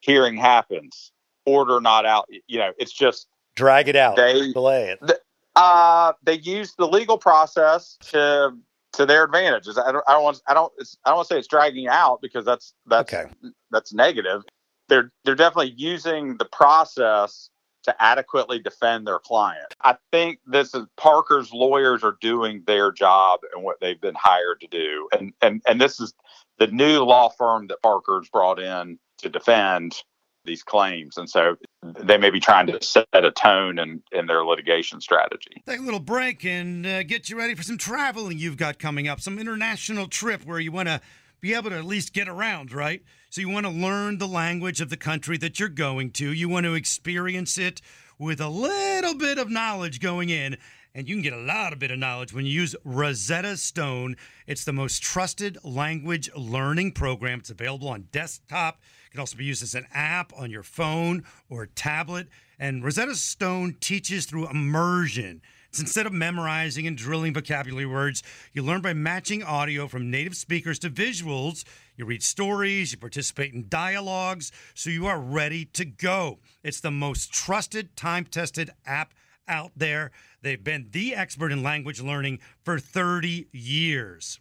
hearing 0.00 0.36
happens 0.36 1.12
order 1.44 1.80
not 1.80 2.04
out 2.04 2.26
you 2.46 2.58
know 2.58 2.72
it's 2.78 2.92
just 2.92 3.28
drag 3.54 3.88
it 3.88 3.96
out 3.96 4.16
they 4.16 4.52
delay 4.52 4.90
it 4.90 5.20
uh, 5.56 6.12
they 6.22 6.34
use 6.34 6.74
the 6.76 6.86
legal 6.86 7.16
process 7.16 7.96
to 8.10 8.52
to 8.92 9.06
their 9.06 9.24
advantages. 9.24 9.78
I 9.78 9.90
don't, 9.90 10.04
I 10.06 10.12
don't 10.12 10.22
want 10.22 10.42
I 10.46 10.54
don't 10.54 10.72
I 11.04 11.10
don't 11.10 11.16
want 11.16 11.28
to 11.28 11.34
say 11.34 11.38
it's 11.38 11.48
dragging 11.48 11.88
out 11.88 12.20
because 12.20 12.44
that's 12.44 12.74
that's 12.86 13.12
okay. 13.12 13.30
that's 13.70 13.92
negative. 13.92 14.42
They're 14.88 15.10
they're 15.24 15.34
definitely 15.34 15.74
using 15.76 16.36
the 16.36 16.44
process 16.44 17.48
to 17.84 18.02
adequately 18.02 18.58
defend 18.58 19.06
their 19.06 19.18
client. 19.18 19.74
I 19.82 19.96
think 20.12 20.40
this 20.44 20.74
is 20.74 20.86
Parker's 20.96 21.52
lawyers 21.52 22.02
are 22.02 22.16
doing 22.20 22.62
their 22.66 22.90
job 22.90 23.40
and 23.54 23.62
what 23.62 23.80
they've 23.80 24.00
been 24.00 24.16
hired 24.16 24.60
to 24.60 24.66
do. 24.66 25.08
And 25.12 25.32
and 25.40 25.62
and 25.66 25.80
this 25.80 26.00
is 26.00 26.12
the 26.58 26.66
new 26.68 27.00
law 27.00 27.28
firm 27.28 27.66
that 27.68 27.82
Parker's 27.82 28.28
brought 28.28 28.58
in 28.58 28.98
to 29.18 29.28
defend 29.28 30.02
these 30.44 30.62
claims. 30.62 31.16
And 31.16 31.28
so 31.28 31.56
they 31.82 32.16
may 32.16 32.30
be 32.30 32.40
trying 32.40 32.68
to 32.68 32.82
set 32.82 33.06
a 33.12 33.32
tone 33.32 33.78
in, 33.78 34.02
in 34.12 34.26
their 34.26 34.44
litigation 34.44 35.00
strategy. 35.00 35.62
Take 35.66 35.80
a 35.80 35.82
little 35.82 36.00
break 36.00 36.44
and 36.44 36.86
uh, 36.86 37.02
get 37.02 37.28
you 37.28 37.36
ready 37.36 37.54
for 37.54 37.62
some 37.62 37.76
traveling 37.76 38.38
you've 38.38 38.56
got 38.56 38.78
coming 38.78 39.08
up, 39.08 39.20
some 39.20 39.38
international 39.38 40.06
trip 40.06 40.46
where 40.46 40.60
you 40.60 40.72
want 40.72 40.88
to 40.88 41.00
be 41.40 41.52
able 41.52 41.70
to 41.70 41.76
at 41.76 41.84
least 41.84 42.12
get 42.12 42.28
around, 42.28 42.72
right? 42.72 43.02
So 43.28 43.40
you 43.40 43.48
want 43.48 43.66
to 43.66 43.72
learn 43.72 44.18
the 44.18 44.28
language 44.28 44.80
of 44.80 44.88
the 44.88 44.96
country 44.96 45.36
that 45.38 45.60
you're 45.60 45.68
going 45.68 46.12
to. 46.12 46.32
You 46.32 46.48
want 46.48 46.64
to 46.64 46.74
experience 46.74 47.58
it 47.58 47.82
with 48.18 48.40
a 48.40 48.48
little 48.48 49.14
bit 49.14 49.38
of 49.38 49.50
knowledge 49.50 50.00
going 50.00 50.30
in. 50.30 50.56
And 50.96 51.06
you 51.06 51.14
can 51.14 51.22
get 51.22 51.34
a 51.34 51.36
lot 51.36 51.74
of 51.74 51.78
bit 51.78 51.90
of 51.90 51.98
knowledge 51.98 52.32
when 52.32 52.46
you 52.46 52.52
use 52.52 52.74
Rosetta 52.82 53.58
Stone. 53.58 54.16
It's 54.46 54.64
the 54.64 54.72
most 54.72 55.02
trusted 55.02 55.58
language 55.62 56.30
learning 56.34 56.92
program. 56.92 57.40
It's 57.40 57.50
available 57.50 57.90
on 57.90 58.08
desktop 58.12 58.80
It 59.04 59.10
can 59.10 59.20
also 59.20 59.36
be 59.36 59.44
used 59.44 59.62
as 59.62 59.74
an 59.74 59.86
app 59.92 60.32
on 60.34 60.50
your 60.50 60.62
phone 60.62 61.24
or 61.50 61.66
tablet. 61.66 62.28
And 62.58 62.82
Rosetta 62.82 63.14
Stone 63.14 63.76
teaches 63.78 64.24
through 64.24 64.48
immersion. 64.48 65.42
It's 65.68 65.80
instead 65.80 66.06
of 66.06 66.14
memorizing 66.14 66.86
and 66.86 66.96
drilling 66.96 67.34
vocabulary 67.34 67.84
words, 67.84 68.22
you 68.54 68.62
learn 68.62 68.80
by 68.80 68.94
matching 68.94 69.42
audio 69.42 69.88
from 69.88 70.10
native 70.10 70.34
speakers 70.34 70.78
to 70.78 70.88
visuals. 70.88 71.66
You 71.98 72.06
read 72.06 72.22
stories, 72.22 72.92
you 72.92 72.96
participate 72.96 73.52
in 73.52 73.66
dialogues, 73.68 74.50
so 74.72 74.88
you 74.88 75.04
are 75.04 75.20
ready 75.20 75.66
to 75.74 75.84
go. 75.84 76.38
It's 76.62 76.80
the 76.80 76.90
most 76.90 77.34
trusted, 77.34 77.98
time 77.98 78.24
tested 78.24 78.70
app 78.86 79.12
out 79.48 79.72
there. 79.76 80.10
They've 80.42 80.62
been 80.62 80.88
the 80.90 81.14
expert 81.14 81.52
in 81.52 81.62
language 81.62 82.00
learning 82.00 82.40
for 82.64 82.78
30 82.78 83.48
years. 83.52 84.40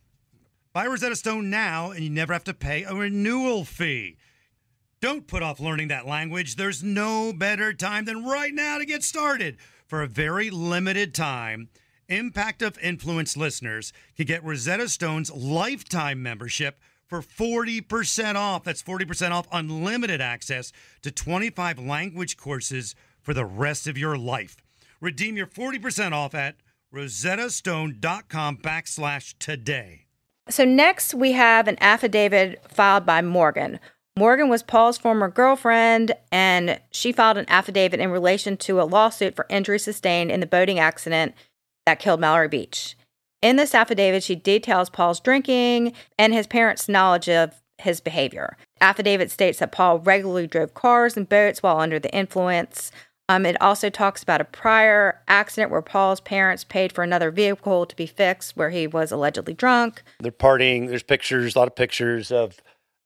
Buy 0.73 0.87
Rosetta 0.87 1.15
Stone 1.15 1.49
now, 1.49 1.91
and 1.91 2.03
you 2.03 2.09
never 2.09 2.33
have 2.33 2.43
to 2.45 2.53
pay 2.53 2.83
a 2.83 2.93
renewal 2.93 3.63
fee. 3.63 4.17
Don't 5.01 5.27
put 5.27 5.43
off 5.43 5.59
learning 5.59 5.87
that 5.89 6.07
language. 6.07 6.55
There's 6.55 6.83
no 6.83 7.31
better 7.31 7.73
time 7.73 8.05
than 8.05 8.25
right 8.25 8.53
now 8.53 8.77
to 8.77 8.85
get 8.85 9.03
started. 9.03 9.57
For 9.87 10.01
a 10.01 10.07
very 10.07 10.49
limited 10.49 11.13
time, 11.13 11.69
Impact 12.09 12.61
of 12.61 12.77
Influence 12.79 13.37
listeners 13.37 13.93
can 14.15 14.25
get 14.25 14.43
Rosetta 14.43 14.89
Stone's 14.89 15.31
lifetime 15.31 16.21
membership 16.21 16.79
for 17.07 17.21
40% 17.21 18.35
off. 18.35 18.63
That's 18.63 18.83
40% 18.83 19.31
off 19.31 19.47
unlimited 19.51 20.21
access 20.21 20.71
to 21.03 21.11
25 21.11 21.79
language 21.79 22.35
courses 22.35 22.95
for 23.21 23.33
the 23.33 23.45
rest 23.45 23.87
of 23.87 23.97
your 23.97 24.17
life. 24.17 24.57
Redeem 25.05 25.37
your 25.37 25.47
40% 25.47 26.13
off 26.13 26.33
at 26.33 26.55
rosettastone.com 26.93 28.57
backslash 28.57 29.35
today. 29.37 30.07
So 30.49 30.65
next 30.65 31.13
we 31.13 31.33
have 31.33 31.67
an 31.67 31.77
affidavit 31.79 32.61
filed 32.71 33.05
by 33.05 33.21
Morgan 33.21 33.79
Morgan 34.17 34.47
was 34.47 34.63
Paul's 34.63 34.97
former 34.97 35.27
girlfriend, 35.27 36.13
and 36.31 36.79
she 36.89 37.11
filed 37.11 37.37
an 37.37 37.49
affidavit 37.49 37.99
in 37.99 38.11
relation 38.11 38.55
to 38.57 38.79
a 38.79 38.83
lawsuit 38.83 39.35
for 39.35 39.45
injury 39.49 39.77
sustained 39.77 40.31
in 40.31 40.39
the 40.39 40.45
boating 40.45 40.79
accident 40.79 41.35
that 41.85 41.99
killed 41.99 42.21
Mallory 42.21 42.47
Beach. 42.47 42.95
In 43.41 43.57
this 43.57 43.75
affidavit, 43.75 44.23
she 44.23 44.35
details 44.35 44.89
Paul's 44.89 45.19
drinking 45.19 45.91
and 46.17 46.33
his 46.33 46.47
parents' 46.47 46.87
knowledge 46.87 47.27
of 47.27 47.61
his 47.77 47.99
behavior. 47.99 48.55
Affidavit 48.79 49.31
states 49.31 49.59
that 49.59 49.73
Paul 49.73 49.99
regularly 49.99 50.47
drove 50.47 50.73
cars 50.73 51.17
and 51.17 51.27
boats 51.27 51.61
while 51.61 51.79
under 51.79 51.99
the 51.99 52.15
influence. 52.15 52.91
Um, 53.27 53.45
it 53.45 53.59
also 53.59 53.89
talks 53.89 54.21
about 54.21 54.39
a 54.39 54.45
prior 54.45 55.19
accident 55.27 55.71
where 55.71 55.81
Paul's 55.81 56.19
parents 56.19 56.63
paid 56.63 56.91
for 56.91 57.03
another 57.03 57.31
vehicle 57.31 57.85
to 57.87 57.95
be 57.95 58.05
fixed 58.05 58.55
where 58.55 58.69
he 58.69 58.85
was 58.85 59.11
allegedly 59.11 59.53
drunk. 59.53 60.03
They're 60.19 60.31
partying. 60.31 60.89
There's 60.89 61.03
pictures, 61.03 61.55
a 61.55 61.59
lot 61.59 61.67
of 61.67 61.75
pictures 61.75 62.31
of 62.31 62.61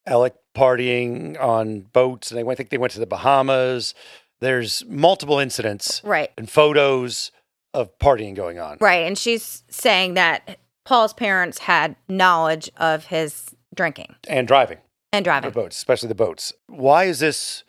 Alec 0.06 0.36
partying 0.56 1.40
on 1.42 1.82
boats, 1.82 2.32
and 2.32 2.50
I 2.50 2.56
think 2.56 2.70
they 2.70 2.78
went 2.78 2.94
to 2.94 3.00
the 3.00 3.06
Bahamas. 3.06 3.94
There's 4.42 4.84
multiple 4.88 5.40
incidents, 5.40 6.02
right, 6.04 6.32
and 6.38 6.50
photos 6.50 7.32
of 7.74 7.98
partying 8.00 8.36
going 8.36 8.60
on, 8.60 8.78
right. 8.82 9.06
And 9.06 9.18
she's 9.18 9.64
saying 9.70 10.16
that 10.16 10.60
Paul's 10.86 11.14
parents 11.14 11.60
had 11.60 11.96
knowledge 12.08 12.70
of 12.78 13.06
his 13.06 13.56
drinking 13.76 14.16
and 14.28 14.48
driving 14.48 14.80
and 15.14 15.24
driving 15.24 15.52
the 15.52 15.54
boats, 15.54 15.78
especially 15.78 16.10
the 16.10 16.16
boats. 16.16 16.54
Why 16.68 17.06
is 17.06 17.20
this 17.20 17.64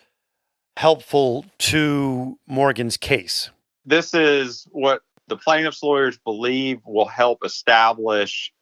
helpful 0.76 1.44
to 1.58 2.38
Morgan's 2.46 2.96
case? 2.96 3.50
This 3.84 4.14
is 4.14 4.66
what 4.70 5.02
the 5.28 5.36
plaintiff's 5.36 5.82
lawyers 5.82 6.18
believe 6.18 6.80
will 6.84 7.08
help 7.08 7.44
establish 7.44 8.52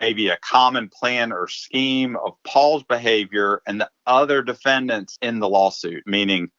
maybe 0.00 0.28
a 0.28 0.36
common 0.38 0.88
plan 0.88 1.32
or 1.32 1.46
scheme 1.48 2.16
of 2.16 2.32
Paul's 2.44 2.82
behavior 2.82 3.62
and 3.66 3.80
the 3.80 3.90
other 4.06 4.42
defendants 4.42 5.18
in 5.22 5.38
the 5.38 5.48
lawsuit, 5.48 6.02
meaning 6.06 6.50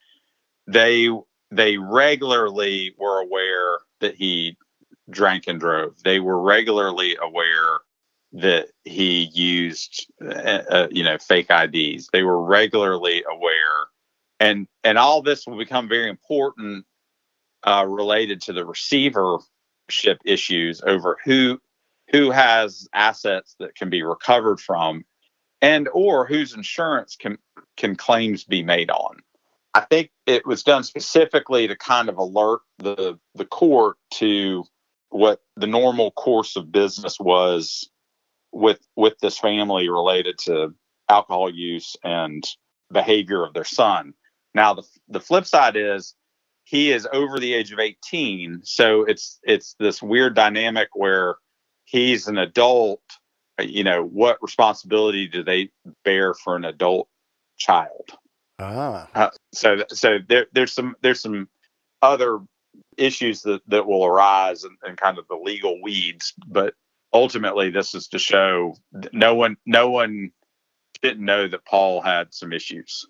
they 0.67 1.09
they 1.51 1.77
regularly 1.77 2.93
were 2.97 3.21
aware 3.21 3.79
that 4.01 4.15
he 4.15 4.57
drank 5.09 5.45
and 5.47 5.59
drove. 5.59 6.01
They 6.03 6.19
were 6.19 6.39
regularly 6.39 7.17
aware 7.21 7.79
that 8.33 8.67
he 8.83 9.29
used, 9.33 10.05
uh, 10.23 10.27
uh, 10.69 10.87
you 10.91 11.03
know, 11.03 11.17
fake 11.17 11.49
IDs. 11.49 12.09
They 12.13 12.23
were 12.23 12.43
regularly 12.43 13.23
aware, 13.29 13.87
and 14.39 14.67
and 14.83 14.97
all 14.97 15.21
this 15.21 15.45
will 15.45 15.57
become 15.57 15.87
very 15.87 16.09
important 16.09 16.85
uh, 17.63 17.85
related 17.87 18.41
to 18.41 18.53
the 18.53 18.65
receivership 18.65 20.19
issues 20.25 20.81
over 20.81 21.17
who 21.23 21.59
who 22.11 22.31
has 22.31 22.87
assets 22.93 23.55
that 23.59 23.75
can 23.75 23.89
be 23.89 24.01
recovered 24.01 24.59
from, 24.59 25.05
and 25.61 25.87
or 25.93 26.25
whose 26.25 26.53
insurance 26.53 27.15
can 27.15 27.37
can 27.77 27.95
claims 27.95 28.43
be 28.43 28.63
made 28.63 28.89
on. 28.89 29.17
I 29.73 29.81
think 29.81 30.09
it 30.25 30.45
was 30.45 30.63
done 30.63 30.83
specifically 30.83 31.67
to 31.67 31.75
kind 31.75 32.09
of 32.09 32.17
alert 32.17 32.61
the 32.79 33.19
the 33.35 33.45
court 33.45 33.97
to 34.15 34.63
what 35.09 35.41
the 35.55 35.67
normal 35.67 36.11
course 36.11 36.55
of 36.55 36.71
business 36.71 37.19
was 37.19 37.89
with 38.51 38.79
with 38.95 39.17
this 39.19 39.37
family 39.37 39.89
related 39.89 40.37
to 40.39 40.73
alcohol 41.09 41.49
use 41.49 41.95
and 42.03 42.43
behavior 42.91 43.43
of 43.43 43.53
their 43.53 43.65
son. 43.65 44.13
Now 44.53 44.73
the 44.73 44.83
the 45.07 45.19
flip 45.19 45.45
side 45.45 45.75
is 45.75 46.15
he 46.63 46.91
is 46.91 47.07
over 47.11 47.39
the 47.39 47.53
age 47.53 47.71
of 47.71 47.79
18, 47.79 48.61
so 48.63 49.03
it's 49.03 49.39
it's 49.43 49.75
this 49.79 50.01
weird 50.01 50.35
dynamic 50.35 50.89
where 50.93 51.35
he's 51.85 52.27
an 52.27 52.37
adult, 52.37 53.01
you 53.59 53.83
know, 53.83 54.03
what 54.03 54.37
responsibility 54.41 55.27
do 55.27 55.43
they 55.43 55.69
bear 56.03 56.33
for 56.33 56.55
an 56.55 56.65
adult 56.65 57.07
child? 57.57 58.11
Ah. 58.59 59.09
Uh, 59.15 59.29
so 59.53 59.83
so 59.89 60.19
there 60.27 60.45
there's 60.53 60.73
some 60.73 60.95
there's 61.01 61.21
some 61.21 61.49
other 62.01 62.39
issues 62.97 63.41
that, 63.43 63.61
that 63.67 63.87
will 63.87 64.05
arise 64.05 64.63
and, 64.63 64.77
and 64.83 64.97
kind 64.97 65.17
of 65.17 65.27
the 65.27 65.35
legal 65.35 65.81
weeds, 65.81 66.33
but 66.47 66.73
ultimately 67.13 67.69
this 67.69 67.95
is 67.95 68.07
to 68.09 68.19
show 68.19 68.75
no 69.11 69.33
one 69.33 69.57
no 69.65 69.89
one 69.89 70.31
didn't 71.01 71.25
know 71.25 71.47
that 71.47 71.65
Paul 71.65 72.01
had 72.01 72.33
some 72.33 72.53
issues. 72.53 73.07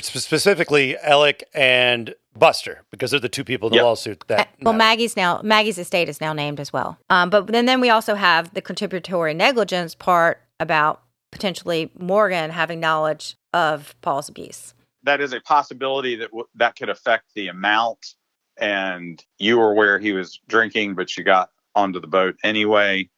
Specifically, 0.00 0.96
Alec 0.98 1.44
and 1.54 2.14
Buster, 2.38 2.82
because 2.90 3.10
they're 3.10 3.20
the 3.20 3.28
two 3.28 3.44
people 3.44 3.68
in 3.68 3.72
the 3.72 3.76
Yep. 3.76 3.84
lawsuit 3.84 4.24
that. 4.28 4.40
Uh, 4.40 4.44
well. 4.62 4.74
Maggie's 4.74 5.16
now 5.16 5.40
Maggie's 5.42 5.78
estate 5.78 6.08
is 6.08 6.20
now 6.20 6.32
named 6.32 6.60
as 6.60 6.72
well. 6.72 6.98
Um, 7.10 7.30
but 7.30 7.46
then 7.48 7.66
then 7.66 7.80
we 7.80 7.90
also 7.90 8.14
have 8.14 8.54
the 8.54 8.62
contributory 8.62 9.34
negligence 9.34 9.94
part 9.94 10.40
about 10.58 11.02
potentially 11.30 11.90
Morgan 11.98 12.50
having 12.50 12.80
knowledge 12.80 13.36
of 13.52 13.94
Paul's 14.00 14.28
abuse. 14.28 14.74
That 15.02 15.20
is 15.20 15.32
a 15.32 15.40
possibility 15.40 16.16
that 16.16 16.28
w- 16.28 16.46
that 16.54 16.76
could 16.76 16.88
affect 16.88 17.34
the 17.34 17.48
amount. 17.48 18.14
And 18.58 19.22
you 19.38 19.58
were 19.58 19.74
where 19.74 19.98
he 19.98 20.12
was 20.12 20.38
drinking, 20.48 20.94
but 20.94 21.16
you 21.16 21.24
got 21.24 21.50
onto 21.74 22.00
the 22.00 22.06
boat 22.06 22.36
anyway. 22.44 23.08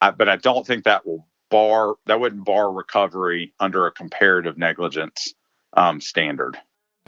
I, 0.00 0.10
but 0.10 0.28
I 0.28 0.36
don't 0.36 0.66
think 0.66 0.84
that 0.84 1.06
will 1.06 1.26
bar 1.50 1.94
that 2.06 2.20
wouldn't 2.20 2.44
bar 2.44 2.72
recovery 2.72 3.52
under 3.60 3.86
a 3.86 3.92
comparative 3.92 4.56
negligence 4.56 5.34
um, 5.74 6.00
standard. 6.00 6.58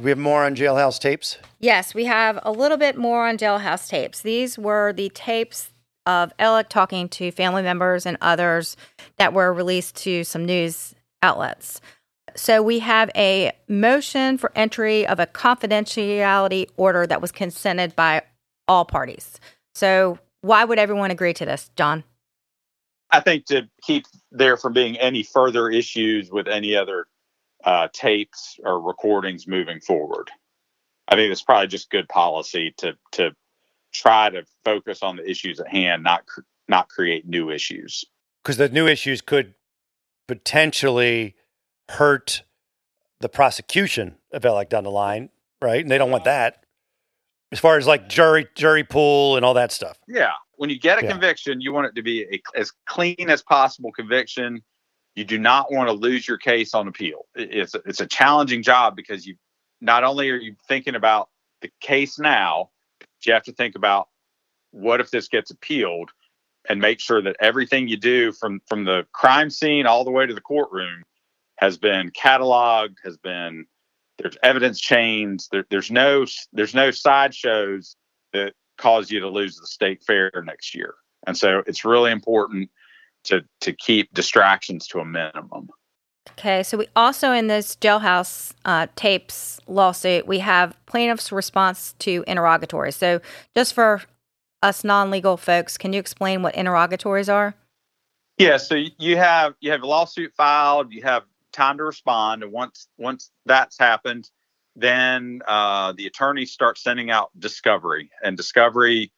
We 0.00 0.11
have 0.11 0.19
more 0.19 0.45
on 0.45 0.57
jailhouse 0.57 0.99
tapes? 0.99 1.38
Yes, 1.61 1.95
we 1.95 2.07
have 2.07 2.38
a 2.42 2.50
little 2.50 2.78
bit 2.78 2.97
more 2.97 3.28
on 3.28 3.38
jailhouse 3.38 3.88
tapes. 3.88 4.23
These 4.23 4.59
were 4.59 4.92
the 4.92 5.11
tapes 5.11 5.71
of 6.07 6.33
Alec 6.38 6.69
talking 6.69 7.09
to 7.11 7.31
family 7.31 7.62
members 7.62 8.07
and 8.07 8.19
others 8.21 8.76
that 9.19 9.33
were 9.33 9.52
released 9.52 9.97
to 9.97 10.25
some 10.25 10.45
news 10.45 10.95
outlets. 11.23 11.81
So 12.35 12.62
we 12.62 12.78
have 12.81 13.11
a 13.14 13.52
motion 13.69 14.38
for 14.38 14.50
entry 14.57 15.07
of 15.07 15.21
a 15.21 15.26
confidentiality 15.26 16.69
order 16.76 17.07
that 17.07 17.21
was 17.21 17.31
consented 17.31 17.95
by 17.95 18.23
all 18.66 18.85
parties. 18.85 19.38
So 19.75 20.19
why 20.40 20.64
would 20.64 20.78
everyone 20.78 21.11
agree 21.11 21.35
to 21.35 21.45
this, 21.45 21.71
John? 21.76 22.04
I 23.11 23.21
think 23.21 23.45
to 23.47 23.69
keep 23.83 24.07
there 24.31 24.57
from 24.57 24.73
being 24.73 24.97
any 24.97 25.23
further 25.23 25.69
issues 25.69 26.30
with 26.30 26.49
any 26.49 26.75
other 26.75 27.06
uh, 27.65 27.89
tapes 27.93 28.59
or 28.65 28.81
recordings 28.81 29.47
moving 29.47 29.81
forward. 29.81 30.31
I 31.09 31.17
think 31.17 31.31
it's 31.31 31.43
probably 31.43 31.69
just 31.69 31.91
good 31.91 32.09
policy 32.09 32.75
to 32.79 32.95
to 33.13 33.33
try 33.93 34.31
to 34.31 34.45
focus 34.65 35.03
on 35.03 35.17
the 35.17 35.29
issues 35.29 35.61
at 35.61 35.69
hand, 35.69 36.03
not 36.03 36.27
cr- 36.27 36.41
not 36.69 36.89
create 36.89 37.27
new 37.27 37.51
issues. 37.51 38.05
Because 38.43 38.57
the 38.57 38.69
new 38.69 38.87
issues 38.87 39.21
could 39.21 39.55
potentially 40.27 41.37
hurt 41.91 42.43
the 43.21 43.29
prosecution 43.29 44.17
of 44.33 44.45
Alec 44.45 44.69
down 44.69 44.85
the 44.85 44.91
line, 44.91 45.31
right? 45.61 45.81
And 45.81 45.91
they 45.91 45.99
don't 45.99 46.11
want 46.11 46.25
that. 46.25 46.65
As 47.53 47.59
far 47.59 47.77
as 47.77 47.87
like 47.87 48.09
jury 48.09 48.49
jury 48.55 48.83
pool 48.83 49.37
and 49.37 49.45
all 49.45 49.55
that 49.55 49.73
stuff. 49.73 49.99
Yeah, 50.09 50.33
when 50.57 50.71
you 50.71 50.79
get 50.79 50.99
a 50.99 51.05
Yeah. 51.05 51.11
conviction, 51.11 51.61
you 51.61 51.73
want 51.73 51.87
it 51.87 51.95
to 51.97 52.03
be 52.03 52.23
a, 52.23 52.41
as 52.59 52.73
clean 52.87 53.29
as 53.29 53.43
possible 53.43 53.93
conviction. 53.93 54.63
You 55.15 55.25
do 55.25 55.39
not 55.39 55.71
want 55.71 55.89
to 55.89 55.93
lose 55.93 56.27
your 56.27 56.39
case 56.39 56.75
on 56.75 56.89
appeal. 56.89 57.27
It's 57.35 57.75
it's 57.87 58.01
a 58.01 58.07
challenging 58.07 58.63
job 58.63 58.97
because 58.97 59.27
you 59.27 59.37
not 59.81 60.05
only 60.05 60.31
are 60.31 60.37
you 60.37 60.57
thinking 60.69 60.95
about 60.95 61.29
the 61.61 61.71
case 61.81 62.19
now, 62.19 62.71
but 62.99 63.09
you 63.27 63.33
have 63.33 63.45
to 63.45 63.53
think 63.53 63.75
about 63.75 64.09
what 64.71 65.01
if 65.01 65.11
this 65.11 65.29
gets 65.29 65.51
appealed 65.51 66.11
and 66.69 66.81
make 66.81 67.01
sure 67.01 67.21
that 67.21 67.37
everything 67.41 67.89
you 67.89 67.97
do 67.97 68.33
from 68.33 68.61
from 68.67 68.85
the 68.85 69.07
crime 69.13 69.51
scene 69.51 69.87
all 69.87 70.05
the 70.05 70.11
way 70.11 70.27
to 70.27 70.35
the 70.35 70.41
courtroom 70.41 71.03
has 71.57 71.77
been 71.77 72.11
cataloged, 72.11 72.97
has 73.05 73.17
been 73.19 73.67
there's 74.19 74.37
evidence 74.43 74.81
chains. 74.81 75.49
There, 75.51 75.65
there's 75.71 75.91
no 75.91 76.25
there's 76.53 76.75
no 76.75 76.91
sideshows 76.91 77.97
that 78.33 78.55
cause 78.79 79.11
you 79.11 79.21
to 79.21 79.29
lose 79.29 79.57
the 79.57 79.67
state 79.67 80.03
fair 80.03 80.31
next 80.45 80.75
year. 80.75 80.95
And 81.27 81.37
so 81.37 81.63
it's 81.67 81.85
really 81.85 82.11
important 82.11 82.71
to 83.25 83.43
to 83.61 83.73
keep 83.73 84.13
distractions 84.13 84.87
to 84.89 85.00
a 85.00 85.04
minimum. 85.04 85.69
Okay, 86.32 86.63
so 86.63 86.78
we 86.78 86.87
also 86.95 87.32
in 87.32 87.49
this 87.49 87.76
jailhouse 87.76 88.52
uh, 88.65 88.87
tapes 88.95 89.61
lawsuit 89.67 90.26
we 90.26 90.39
have 90.39 90.76
plaintiff's 90.87 91.32
response 91.32 91.95
to 91.99 92.25
interrogatories. 92.26 92.97
So 92.97 93.21
just 93.56 93.75
for 93.75 94.02
us 94.63 94.85
non-legal 94.85 95.37
folks, 95.37 95.76
can 95.76 95.93
you 95.93 95.99
explain 95.99 96.43
what 96.43 96.54
interrogatories 96.54 97.28
are? 97.28 97.54
Yeah, 98.39 98.56
so 98.56 98.76
you 98.99 99.17
have 99.17 99.54
you 99.61 99.71
have 99.71 99.82
a 99.82 99.87
lawsuit 99.87 100.32
filed, 100.37 100.93
you 100.93 101.02
have 101.02 101.25
time 101.52 101.76
to 101.78 101.85
respond, 101.85 102.43
and 102.43 102.52
once 102.52 102.89
once 102.99 103.30
that's 103.47 103.78
happened, 103.78 104.30
then 104.75 105.43
uh, 105.47 105.93
the 105.93 106.06
attorneys 106.06 106.52
start 106.52 106.78
sending 106.78 107.11
out 107.11 107.30
discovery, 107.39 108.11
and 108.23 108.37
discovery 108.37 109.13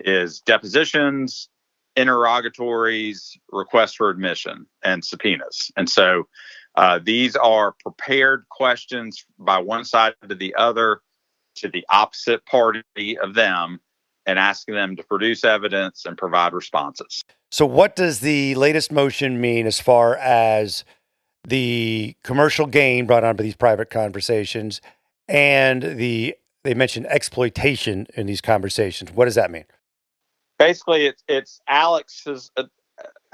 is 0.00 0.40
depositions, 0.40 1.48
interrogatories, 2.00 3.36
requests 3.52 3.94
for 3.94 4.10
admission, 4.10 4.66
and 4.82 5.04
subpoenas. 5.04 5.70
And 5.76 5.88
so 5.88 6.28
uh, 6.76 7.00
these 7.02 7.36
are 7.36 7.74
prepared 7.84 8.44
questions 8.50 9.24
by 9.38 9.58
one 9.58 9.84
side 9.84 10.14
to 10.28 10.34
the 10.34 10.54
other 10.56 11.00
to 11.56 11.68
the 11.68 11.84
opposite 11.90 12.44
party 12.46 13.18
of 13.22 13.34
them, 13.34 13.80
and 14.26 14.38
asking 14.38 14.74
them 14.74 14.96
to 14.96 15.02
produce 15.02 15.44
evidence 15.44 16.04
and 16.04 16.16
provide 16.16 16.52
responses. 16.52 17.22
So, 17.50 17.66
what 17.66 17.96
does 17.96 18.20
the 18.20 18.54
latest 18.54 18.92
motion 18.92 19.40
mean 19.40 19.66
as 19.66 19.80
far 19.80 20.16
as 20.16 20.84
the 21.46 22.16
commercial 22.22 22.66
gain 22.66 23.06
brought 23.06 23.24
on 23.24 23.36
by 23.36 23.42
these 23.42 23.56
private 23.56 23.90
conversations 23.90 24.80
and 25.26 25.82
the 25.82 26.36
they 26.62 26.74
mentioned 26.74 27.06
exploitation 27.06 28.06
in 28.14 28.26
these 28.26 28.40
conversations? 28.40 29.10
What 29.12 29.24
does 29.24 29.34
that 29.34 29.50
mean? 29.50 29.64
Basically 30.60 31.06
it's 31.06 31.24
it's 31.26 31.60
Alex's 31.66 32.52
uh, 32.56 32.64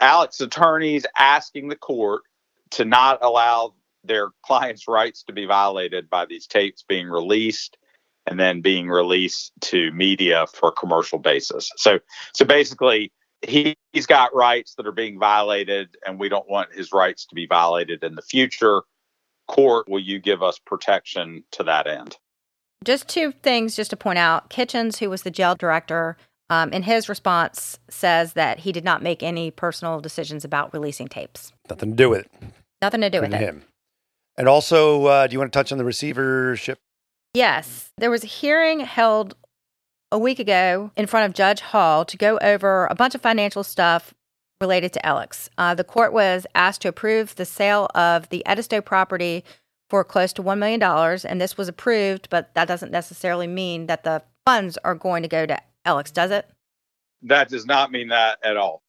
Alex 0.01 0.41
attorneys 0.41 1.05
asking 1.17 1.69
the 1.69 1.77
court 1.77 2.23
to 2.71 2.87
not 2.87 3.19
allow 3.21 3.75
their 4.05 4.29
clients' 4.45 4.89
rights 4.89 5.25
to 5.25 5.33
be 5.33 5.45
violated 5.45 6.09
by 6.09 6.25
these 6.25 6.47
tapes 6.47 6.85
being 6.89 7.09
released 7.09 7.77
and 8.27 8.39
then 8.41 8.61
being 8.61 8.89
released 8.89 9.53
to 9.61 9.91
media 9.93 10.47
for 10.47 10.71
a 10.71 10.73
commercial 10.73 11.19
basis. 11.19 11.71
So 11.77 11.99
so 12.33 12.45
basically 12.47 13.13
he, 13.43 13.77
he's 13.93 14.07
got 14.07 14.35
rights 14.35 14.75
that 14.77 14.87
are 14.87 14.93
being 14.93 15.19
violated 15.19 15.97
and 16.07 16.19
we 16.19 16.29
don't 16.29 16.49
want 16.49 16.73
his 16.73 16.93
rights 16.93 17.27
to 17.27 17.35
be 17.35 17.47
violated 17.47 18.03
in 18.03 18.15
the 18.15 18.23
future. 18.23 18.83
Court, 19.49 19.89
will 19.89 20.01
you 20.01 20.19
give 20.19 20.43
us 20.43 20.59
protection 20.59 21.45
to 21.53 21.63
that 21.65 21.87
end? 21.87 22.17
Just 22.85 23.09
two 23.09 23.33
things 23.33 23.77
just 23.77 23.91
to 23.91 23.97
point 23.97 24.19
out. 24.19 24.51
Kitchens, 24.51 24.99
who 24.99 25.11
was 25.11 25.23
the 25.23 25.31
jail 25.31 25.55
director, 25.55 26.17
um, 26.51 26.73
in 26.73 26.83
his 26.83 27.09
response 27.09 27.79
says 27.89 28.35
that 28.35 28.61
he 28.61 28.73
did 28.73 28.85
not 28.85 29.03
make 29.03 29.23
any 29.23 29.51
personal 29.51 30.01
decisions 30.01 30.45
about 30.45 30.73
releasing 30.73 31.09
tapes. 31.09 31.53
Nothing 31.69 31.91
to 31.91 31.97
do 31.97 32.11
with 32.11 32.21
it. 32.21 32.33
Nothing 32.83 33.01
to 33.01 33.11
do 33.11 33.21
with 33.21 33.33
it. 33.33 33.41
him. 33.41 33.63
And 34.37 34.49
also, 34.49 35.07
uh, 35.07 35.27
do 35.27 35.33
you 35.33 35.39
want 35.39 35.53
to 35.53 35.59
touch 35.59 35.73
on 35.73 35.79
the 35.79 35.85
receivership? 35.85 36.79
Yes, 37.35 37.91
there 37.99 38.11
was 38.11 38.25
a 38.25 38.29
hearing 38.29 38.81
held 38.81 39.35
a 40.13 40.19
week 40.19 40.39
ago 40.39 40.91
in 40.97 41.07
front 41.07 41.27
of 41.27 41.35
Judge 41.35 41.61
Hall 41.61 42.05
to 42.05 42.17
go 42.17 42.39
over 42.39 42.87
a 42.87 42.95
bunch 42.95 43.15
of 43.15 43.21
financial 43.21 43.65
stuff 43.65 44.15
related 44.61 44.93
to 44.93 45.05
Alex. 45.05 45.51
Uh, 45.59 45.75
the 45.75 45.85
court 45.85 46.13
was 46.13 46.47
asked 46.55 46.83
to 46.83 46.89
approve 46.89 47.35
the 47.35 47.45
sale 47.45 47.89
of 47.95 48.29
the 48.29 48.47
Edisto 48.47 48.81
property, 48.81 49.45
for 49.89 50.05
close 50.05 50.33
to 50.35 50.43
$1 50.43 50.59
million. 50.59 50.83
And 50.83 51.41
this 51.41 51.57
was 51.57 51.69
approved, 51.69 52.29
but 52.31 52.55
that 52.55 52.69
doesn't 52.69 52.93
necessarily 52.93 53.47
mean 53.47 53.87
that 53.87 54.05
the 54.05 54.23
funds 54.45 54.79
are 54.85 54.95
going 54.95 55.23
to 55.23 55.29
go 55.29 55.47
to 55.47 55.59
Alex, 55.87 56.11
does 56.11 56.33
it? 56.33 56.47
That 57.23 57.49
does 57.49 57.65
not 57.65 57.91
mean 57.91 58.09
that 58.09 58.39
at 58.43 58.57
all. 58.57 58.83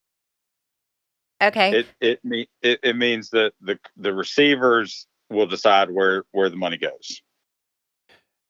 Okay. 1.41 1.79
It 1.79 1.87
it 2.01 2.25
me 2.25 2.49
it, 2.61 2.79
it 2.83 2.95
means 2.97 3.29
that 3.29 3.53
the 3.61 3.79
the 3.95 4.11
receivers 4.13 5.07
will 5.29 5.45
decide 5.45 5.91
where 5.91 6.23
where 6.31 6.49
the 6.49 6.57
money 6.57 6.77
goes. 6.77 7.21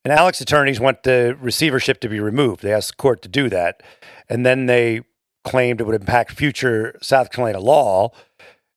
And 0.05 0.13
Alex's 0.13 0.41
attorneys 0.41 0.79
want 0.79 1.03
the 1.03 1.37
receivership 1.39 1.99
to 1.99 2.07
be 2.07 2.21
removed. 2.21 2.61
They 2.63 2.71
asked 2.71 2.91
the 2.91 2.95
court 2.95 3.21
to 3.23 3.27
do 3.27 3.49
that. 3.49 3.83
And 4.29 4.45
then 4.45 4.65
they 4.65 5.01
claimed 5.43 5.81
it 5.81 5.83
would 5.83 5.99
impact 5.99 6.31
future 6.31 6.97
South 7.01 7.29
Carolina 7.29 7.59
law. 7.59 8.11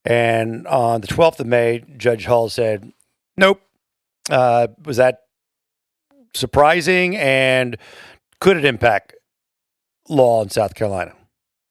And 0.04 0.66
on 0.66 1.02
the 1.02 1.06
12th 1.06 1.38
of 1.38 1.46
May, 1.46 1.84
Judge 1.96 2.24
Hall 2.24 2.48
said, 2.48 2.92
nope. 3.36 3.60
Uh, 4.28 4.68
was 4.84 4.96
that 4.96 5.20
surprising? 6.34 7.16
And 7.16 7.76
could 8.40 8.56
it 8.56 8.64
impact 8.64 9.14
law 10.10 10.42
in 10.42 10.50
South 10.50 10.74
Carolina? 10.74 11.14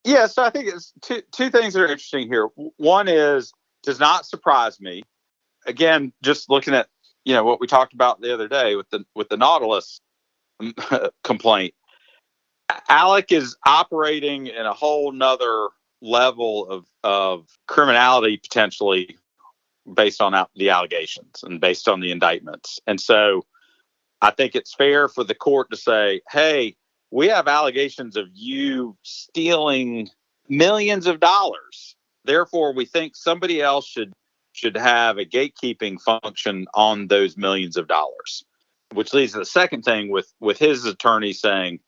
Yeah, 0.03 0.27
so 0.27 0.43
I 0.43 0.49
think 0.49 0.67
it's 0.67 0.93
two 1.01 1.21
two 1.31 1.49
things 1.49 1.73
that 1.73 1.81
are 1.81 1.87
interesting 1.87 2.27
here. 2.27 2.47
One 2.77 3.07
is 3.07 3.53
does 3.83 3.99
not 3.99 4.25
surprise 4.25 4.79
me. 4.79 5.03
Again, 5.67 6.13
just 6.23 6.49
looking 6.49 6.73
at 6.73 6.87
you 7.25 7.33
know 7.33 7.43
what 7.43 7.59
we 7.59 7.67
talked 7.67 7.93
about 7.93 8.21
the 8.21 8.33
other 8.33 8.47
day 8.47 8.75
with 8.75 8.89
the 8.89 9.05
with 9.13 9.29
the 9.29 9.37
Nautilus 9.37 9.99
mm, 10.61 11.09
complaint. 11.23 11.73
Alec 12.87 13.31
is 13.31 13.57
operating 13.65 14.47
in 14.47 14.65
a 14.65 14.73
whole 14.73 15.11
nother 15.11 15.67
level 16.01 16.67
of 16.67 16.85
of 17.03 17.47
criminality 17.67 18.37
potentially 18.37 19.17
based 19.93 20.21
on 20.21 20.45
the 20.55 20.69
allegations 20.69 21.43
and 21.43 21.59
based 21.59 21.87
on 21.87 21.99
the 21.99 22.11
indictments. 22.11 22.79
And 22.87 23.01
so 23.01 23.45
I 24.21 24.31
think 24.31 24.55
it's 24.55 24.73
fair 24.73 25.09
for 25.09 25.23
the 25.23 25.35
court 25.35 25.71
to 25.71 25.77
say, 25.77 26.21
"Hey, 26.29 26.77
we 27.11 27.27
have 27.27 27.47
allegations 27.47 28.15
of 28.15 28.27
you 28.33 28.95
stealing 29.03 30.09
millions 30.47 31.07
of 31.07 31.19
dollars. 31.19 31.95
Therefore, 32.25 32.73
we 32.73 32.85
think 32.85 33.15
somebody 33.15 33.61
else 33.61 33.87
should 33.87 34.13
should 34.51 34.75
have 34.75 35.17
a 35.17 35.25
gatekeeping 35.25 36.01
function 36.01 36.65
on 36.73 37.07
those 37.07 37.37
millions 37.37 37.77
of 37.77 37.87
dollars." 37.87 38.43
Which 38.93 39.13
leads 39.13 39.33
to 39.33 39.39
the 39.39 39.45
second 39.45 39.83
thing 39.83 40.09
with 40.09 40.33
with 40.39 40.57
his 40.57 40.85
attorney 40.85 41.33
saying, 41.33 41.79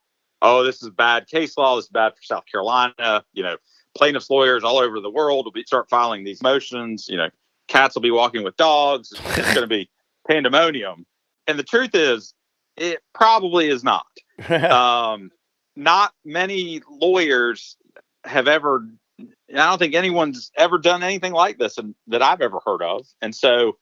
"Oh, 0.41 0.63
this 0.63 0.81
is 0.81 0.89
bad 0.89 1.27
case 1.27 1.57
law. 1.57 1.75
This 1.75 1.85
is 1.85 1.91
bad 1.91 2.15
for 2.15 2.23
South 2.23 2.45
Carolina. 2.51 3.23
You 3.33 3.43
know, 3.43 3.57
plaintiffs' 3.95 4.29
lawyers 4.29 4.63
all 4.63 4.77
over 4.77 4.99
the 4.99 5.09
world 5.09 5.45
will 5.45 5.51
be, 5.51 5.63
start 5.63 5.89
filing 5.89 6.23
these 6.23 6.41
motions. 6.41 7.07
You 7.09 7.17
know, 7.17 7.29
cats 7.67 7.95
will 7.95 8.01
be 8.01 8.11
walking 8.11 8.43
with 8.43 8.57
dogs. 8.57 9.11
It's 9.11 9.53
going 9.53 9.61
to 9.61 9.67
be 9.67 9.89
pandemonium." 10.27 11.05
And 11.47 11.57
the 11.59 11.63
truth 11.63 11.95
is, 11.95 12.33
it 12.77 12.99
probably 13.13 13.67
is 13.67 13.83
not. 13.83 14.05
um, 14.49 15.31
not 15.75 16.13
many 16.25 16.81
lawyers 16.89 17.77
have 18.23 18.47
ever. 18.47 18.87
I 19.19 19.25
don't 19.53 19.77
think 19.77 19.93
anyone's 19.93 20.51
ever 20.57 20.77
done 20.77 21.03
anything 21.03 21.33
like 21.33 21.57
this, 21.57 21.77
and 21.77 21.95
that 22.07 22.21
I've 22.21 22.41
ever 22.41 22.59
heard 22.65 22.81
of. 22.81 23.05
And 23.21 23.35
so, 23.35 23.77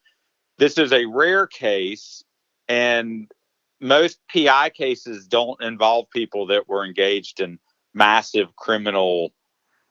this 0.58 0.78
is 0.78 0.92
a 0.92 1.06
rare 1.06 1.48
case, 1.48 2.24
and 2.68 3.32
most 3.80 4.20
PI 4.34 4.72
cases 4.72 5.28
don't 5.28 5.62
involve 5.62 6.10
people 6.12 6.48
that 6.48 6.68
were 6.68 6.86
engaged 6.86 7.40
in 7.40 7.60
massive 7.94 8.56
criminal 8.56 9.32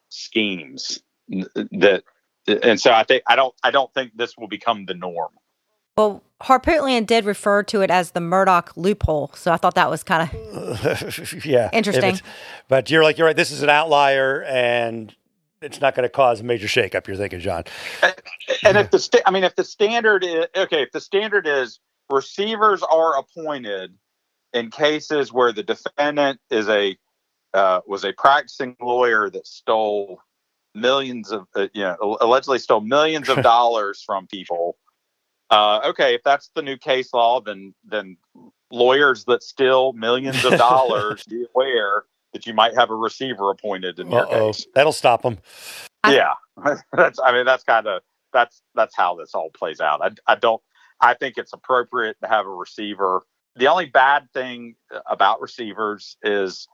schemes. 0.08 1.00
That, 1.28 2.04
and 2.46 2.80
so 2.80 2.92
I 2.92 3.04
think 3.04 3.22
I 3.26 3.36
don't 3.36 3.54
I 3.62 3.70
don't 3.70 3.92
think 3.92 4.12
this 4.16 4.36
will 4.36 4.48
become 4.48 4.86
the 4.86 4.94
norm. 4.94 5.32
Well, 5.98 6.22
Harpootlian 6.40 7.06
did 7.06 7.24
refer 7.24 7.64
to 7.64 7.80
it 7.80 7.90
as 7.90 8.12
the 8.12 8.20
Murdaugh 8.20 8.70
loophole, 8.76 9.32
so 9.34 9.50
I 9.50 9.56
thought 9.56 9.74
that 9.74 9.90
was 9.90 10.04
kind 10.04 10.30
of 10.30 11.44
yeah 11.44 11.70
interesting. 11.72 12.20
But 12.68 12.88
you're 12.88 13.02
like 13.02 13.18
you're 13.18 13.26
right. 13.26 13.34
This 13.34 13.50
is 13.50 13.62
an 13.62 13.68
outlier, 13.68 14.44
and 14.44 15.12
it's 15.60 15.80
not 15.80 15.96
going 15.96 16.04
to 16.04 16.08
cause 16.08 16.40
a 16.40 16.44
major 16.44 16.68
shakeup. 16.68 17.08
You're 17.08 17.16
thinking, 17.16 17.40
John. 17.40 17.64
And 18.62 18.78
if 18.78 18.92
the 18.92 19.00
sta- 19.00 19.22
I 19.26 19.32
mean, 19.32 19.42
if 19.42 19.56
the 19.56 19.64
standard 19.64 20.22
is 20.22 20.46
okay, 20.56 20.82
if 20.82 20.92
the 20.92 21.00
standard 21.00 21.48
is 21.48 21.80
receivers 22.08 22.84
are 22.84 23.18
appointed 23.18 23.92
in 24.52 24.70
cases 24.70 25.32
where 25.32 25.52
the 25.52 25.64
defendant 25.64 26.38
is 26.48 26.68
a 26.68 26.96
uh, 27.54 27.80
was 27.88 28.04
a 28.04 28.12
practicing 28.12 28.76
lawyer 28.80 29.28
that 29.30 29.48
stole 29.48 30.20
millions 30.76 31.32
of 31.32 31.48
uh, 31.56 31.66
you 31.74 31.82
know 31.82 32.18
allegedly 32.20 32.60
stole 32.60 32.82
millions 32.82 33.28
of 33.28 33.42
dollars 33.42 34.00
from 34.06 34.28
people 34.28 34.76
uh, 35.50 35.80
okay, 35.86 36.14
if 36.14 36.22
that's 36.24 36.50
the 36.54 36.62
new 36.62 36.76
case 36.76 37.12
law, 37.12 37.40
then 37.40 37.74
then 37.84 38.16
lawyers 38.70 39.24
that 39.24 39.42
steal 39.42 39.92
millions 39.94 40.44
of 40.44 40.58
dollars 40.58 41.24
be 41.28 41.46
aware 41.54 42.04
that 42.32 42.46
you 42.46 42.52
might 42.52 42.74
have 42.74 42.90
a 42.90 42.94
receiver 42.94 43.50
appointed 43.50 43.98
in 43.98 44.12
Uh-oh. 44.12 44.52
case. 44.52 44.66
That'll 44.74 44.92
stop 44.92 45.22
them. 45.22 45.38
Yeah, 46.06 46.34
that's. 46.92 47.18
I 47.18 47.32
mean, 47.32 47.46
that's 47.46 47.64
kind 47.64 47.86
of 47.86 48.02
that's 48.32 48.62
that's 48.74 48.94
how 48.96 49.16
this 49.16 49.34
all 49.34 49.50
plays 49.50 49.80
out. 49.80 50.02
I 50.02 50.32
I 50.32 50.34
don't. 50.36 50.62
I 51.00 51.14
think 51.14 51.38
it's 51.38 51.52
appropriate 51.52 52.16
to 52.22 52.28
have 52.28 52.46
a 52.46 52.50
receiver. 52.50 53.22
The 53.56 53.68
only 53.68 53.86
bad 53.86 54.28
thing 54.32 54.74
about 55.08 55.40
receivers 55.40 56.16
is 56.22 56.68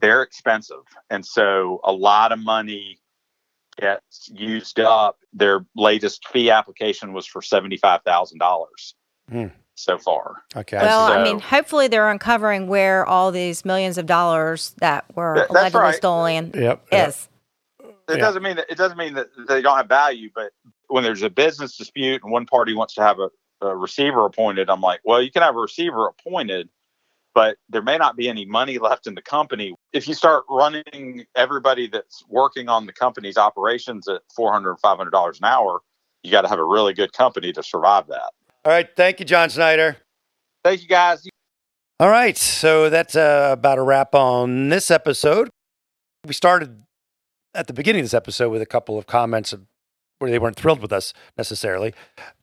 they're 0.00 0.22
expensive, 0.22 0.84
and 1.10 1.26
so 1.26 1.80
a 1.84 1.92
lot 1.92 2.32
of 2.32 2.38
money 2.38 3.00
gets 3.76 4.28
used 4.32 4.80
up. 4.80 5.18
Their 5.32 5.64
latest 5.76 6.26
fee 6.28 6.50
application 6.50 7.12
was 7.12 7.26
for 7.26 7.42
seventy 7.42 7.76
five 7.76 8.02
thousand 8.02 8.38
dollars 8.38 8.94
Hmm. 9.30 9.46
so 9.74 9.98
far. 9.98 10.42
Okay. 10.56 10.76
well, 10.78 11.10
I 11.10 11.22
mean, 11.22 11.38
hopefully 11.40 11.88
they're 11.88 12.10
uncovering 12.10 12.68
where 12.68 13.06
all 13.06 13.30
these 13.32 13.64
millions 13.64 13.98
of 13.98 14.06
dollars 14.06 14.74
that 14.78 15.04
were 15.16 15.34
Th- 15.34 15.46
that's 15.48 15.50
allegedly 15.50 15.80
right. 15.80 15.94
stolen 15.94 16.50
Yep. 16.54 16.86
yep. 16.92 17.08
is. 17.08 17.28
It 17.82 17.90
Yeah. 18.08 18.16
doesn't 18.18 18.42
mean 18.42 18.56
that 18.56 18.66
it 18.70 18.76
doesn't 18.76 18.98
mean 18.98 19.14
that 19.14 19.28
they 19.48 19.62
don't 19.62 19.76
have 19.76 19.88
value, 19.88 20.30
but 20.34 20.52
when 20.88 21.02
there's 21.04 21.22
a 21.22 21.30
business 21.30 21.76
dispute 21.76 22.22
and 22.22 22.30
one 22.30 22.44
party 22.46 22.74
wants 22.74 22.94
to 22.94 23.02
have 23.02 23.18
a, 23.18 23.30
a 23.62 23.74
receiver 23.74 24.26
appointed, 24.26 24.68
I'm 24.68 24.82
like, 24.82 25.00
well, 25.04 25.22
you 25.22 25.30
can 25.30 25.40
have 25.42 25.56
a 25.56 25.60
receiver 25.60 26.06
appointed, 26.06 26.68
but 27.34 27.56
there 27.68 27.82
may 27.82 27.98
not 27.98 28.16
be 28.16 28.28
any 28.28 28.44
money 28.44 28.78
left 28.78 29.06
in 29.06 29.14
the 29.14 29.22
company. 29.22 29.74
If 29.92 30.06
you 30.06 30.14
start 30.14 30.44
running 30.48 31.26
everybody 31.36 31.88
that's 31.88 32.24
working 32.28 32.68
on 32.68 32.86
the 32.86 32.92
company's 32.92 33.36
operations 33.36 34.08
at 34.08 34.22
$400, 34.38 34.76
$500 34.80 35.38
an 35.38 35.44
hour, 35.44 35.80
you 36.22 36.30
got 36.30 36.42
to 36.42 36.48
have 36.48 36.58
a 36.58 36.64
really 36.64 36.94
good 36.94 37.12
company 37.12 37.52
to 37.52 37.62
survive 37.62 38.06
that. 38.06 38.30
All 38.64 38.72
right. 38.72 38.88
Thank 38.96 39.20
you, 39.20 39.26
John 39.26 39.50
Snyder. 39.50 39.96
Thank 40.62 40.80
you 40.82 40.88
guys. 40.88 41.26
All 42.00 42.08
right. 42.08 42.36
So 42.36 42.88
that's 42.88 43.16
uh, 43.16 43.50
about 43.52 43.78
a 43.78 43.82
wrap 43.82 44.14
on 44.14 44.68
this 44.68 44.90
episode. 44.90 45.50
We 46.26 46.32
started 46.32 46.84
at 47.54 47.66
the 47.66 47.72
beginning 47.72 48.00
of 48.00 48.06
this 48.06 48.14
episode 48.14 48.50
with 48.50 48.62
a 48.62 48.66
couple 48.66 48.96
of 48.96 49.06
comments 49.06 49.52
of 49.52 49.66
where 50.18 50.30
they 50.30 50.38
weren't 50.38 50.56
thrilled 50.56 50.80
with 50.80 50.92
us 50.92 51.12
necessarily, 51.36 51.92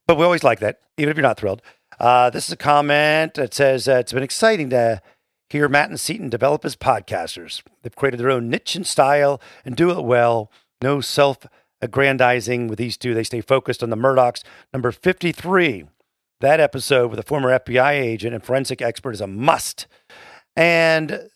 but 0.08 0.18
we 0.18 0.24
always 0.24 0.44
like 0.44 0.60
that, 0.60 0.82
even 0.98 1.10
if 1.10 1.18
you're 1.18 1.24
not 1.24 1.38
thrilled. 1.40 1.62
Uh, 2.00 2.30
this 2.30 2.48
is 2.48 2.54
a 2.54 2.58
comment 2.58 3.36
that 3.36 3.54
says 3.54 3.88
uh, 3.88 3.94
it's 3.94 4.14
been 4.14 4.24
exciting 4.24 4.70
to 4.70 5.02
hear 5.50 5.68
Matt 5.68 5.90
and 5.90 6.00
Seton 6.00 6.30
develop 6.30 6.64
as 6.66 6.76
podcasters. 6.76 7.62
They've 7.82 7.96
created 7.96 8.20
their 8.20 8.32
own 8.32 8.50
niche 8.50 8.76
and 8.76 8.88
style 8.88 9.42
and 9.66 9.76
do 9.76 9.92
it 9.92 10.04
well. 10.04 10.52
No 10.82 11.02
self 11.02 11.46
aggrandizing 11.82 12.68
with 12.68 12.80
these 12.80 12.98
two. 12.98 13.14
They 13.14 13.24
stay 13.24 13.42
focused 13.42 13.84
on 13.84 13.90
the 13.90 13.98
Murdaughs. 13.98 14.44
Number 14.74 14.92
53. 14.92 15.86
That 16.40 16.60
episode 16.60 17.12
with 17.12 17.20
a 17.20 17.24
former 17.24 17.50
FBI 17.60 17.92
agent 17.92 18.34
and 18.34 18.44
forensic 18.44 18.82
expert 18.82 19.14
is 19.14 19.22
a 19.22 19.28
must. 19.28 19.88
And 20.56 21.30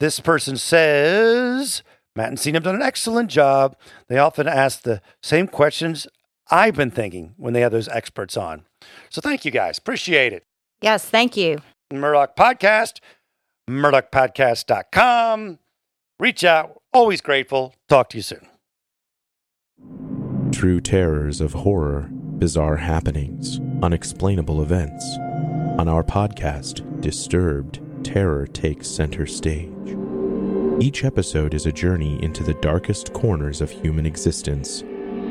this 0.00 0.18
person 0.18 0.56
says 0.56 1.82
Matt 2.16 2.28
and 2.28 2.40
Seton 2.40 2.54
have 2.54 2.64
done 2.64 2.74
an 2.74 2.82
excellent 2.82 3.30
job. 3.30 3.76
They 4.08 4.18
often 4.18 4.48
ask 4.48 4.82
the 4.82 5.00
same 5.22 5.46
questions 5.46 6.06
I've 6.50 6.74
been 6.74 6.90
thinking 6.90 7.34
when 7.36 7.52
they 7.54 7.60
have 7.60 7.72
those 7.72 7.88
experts 7.88 8.36
on. 8.36 8.64
So 9.10 9.20
thank 9.20 9.44
you 9.44 9.50
guys. 9.50 9.78
Appreciate 9.78 10.32
it. 10.32 10.44
Yes, 10.80 11.04
thank 11.04 11.36
you. 11.36 11.58
Murdaugh 11.92 12.34
Podcast, 12.36 13.00
murdaughpodcast.com. 13.68 15.58
Reach 16.18 16.44
out. 16.44 16.80
Always 16.92 17.20
grateful. 17.20 17.74
Talk 17.88 18.08
to 18.10 18.18
you 18.18 18.22
soon. 18.22 18.46
True 20.52 20.80
terrors 20.80 21.40
of 21.40 21.52
horror, 21.52 22.08
bizarre 22.12 22.76
happenings, 22.76 23.60
unexplainable 23.82 24.62
events. 24.62 25.04
On 25.78 25.88
our 25.88 26.04
podcast, 26.04 26.82
Disturbed, 27.02 27.80
terror 28.04 28.46
takes 28.46 28.86
center 28.86 29.26
stage. 29.26 29.68
Each 30.80 31.02
episode 31.04 31.52
is 31.52 31.66
a 31.66 31.72
journey 31.72 32.22
into 32.22 32.44
the 32.44 32.54
darkest 32.54 33.12
corners 33.12 33.60
of 33.60 33.70
human 33.70 34.06
existence, 34.06 34.84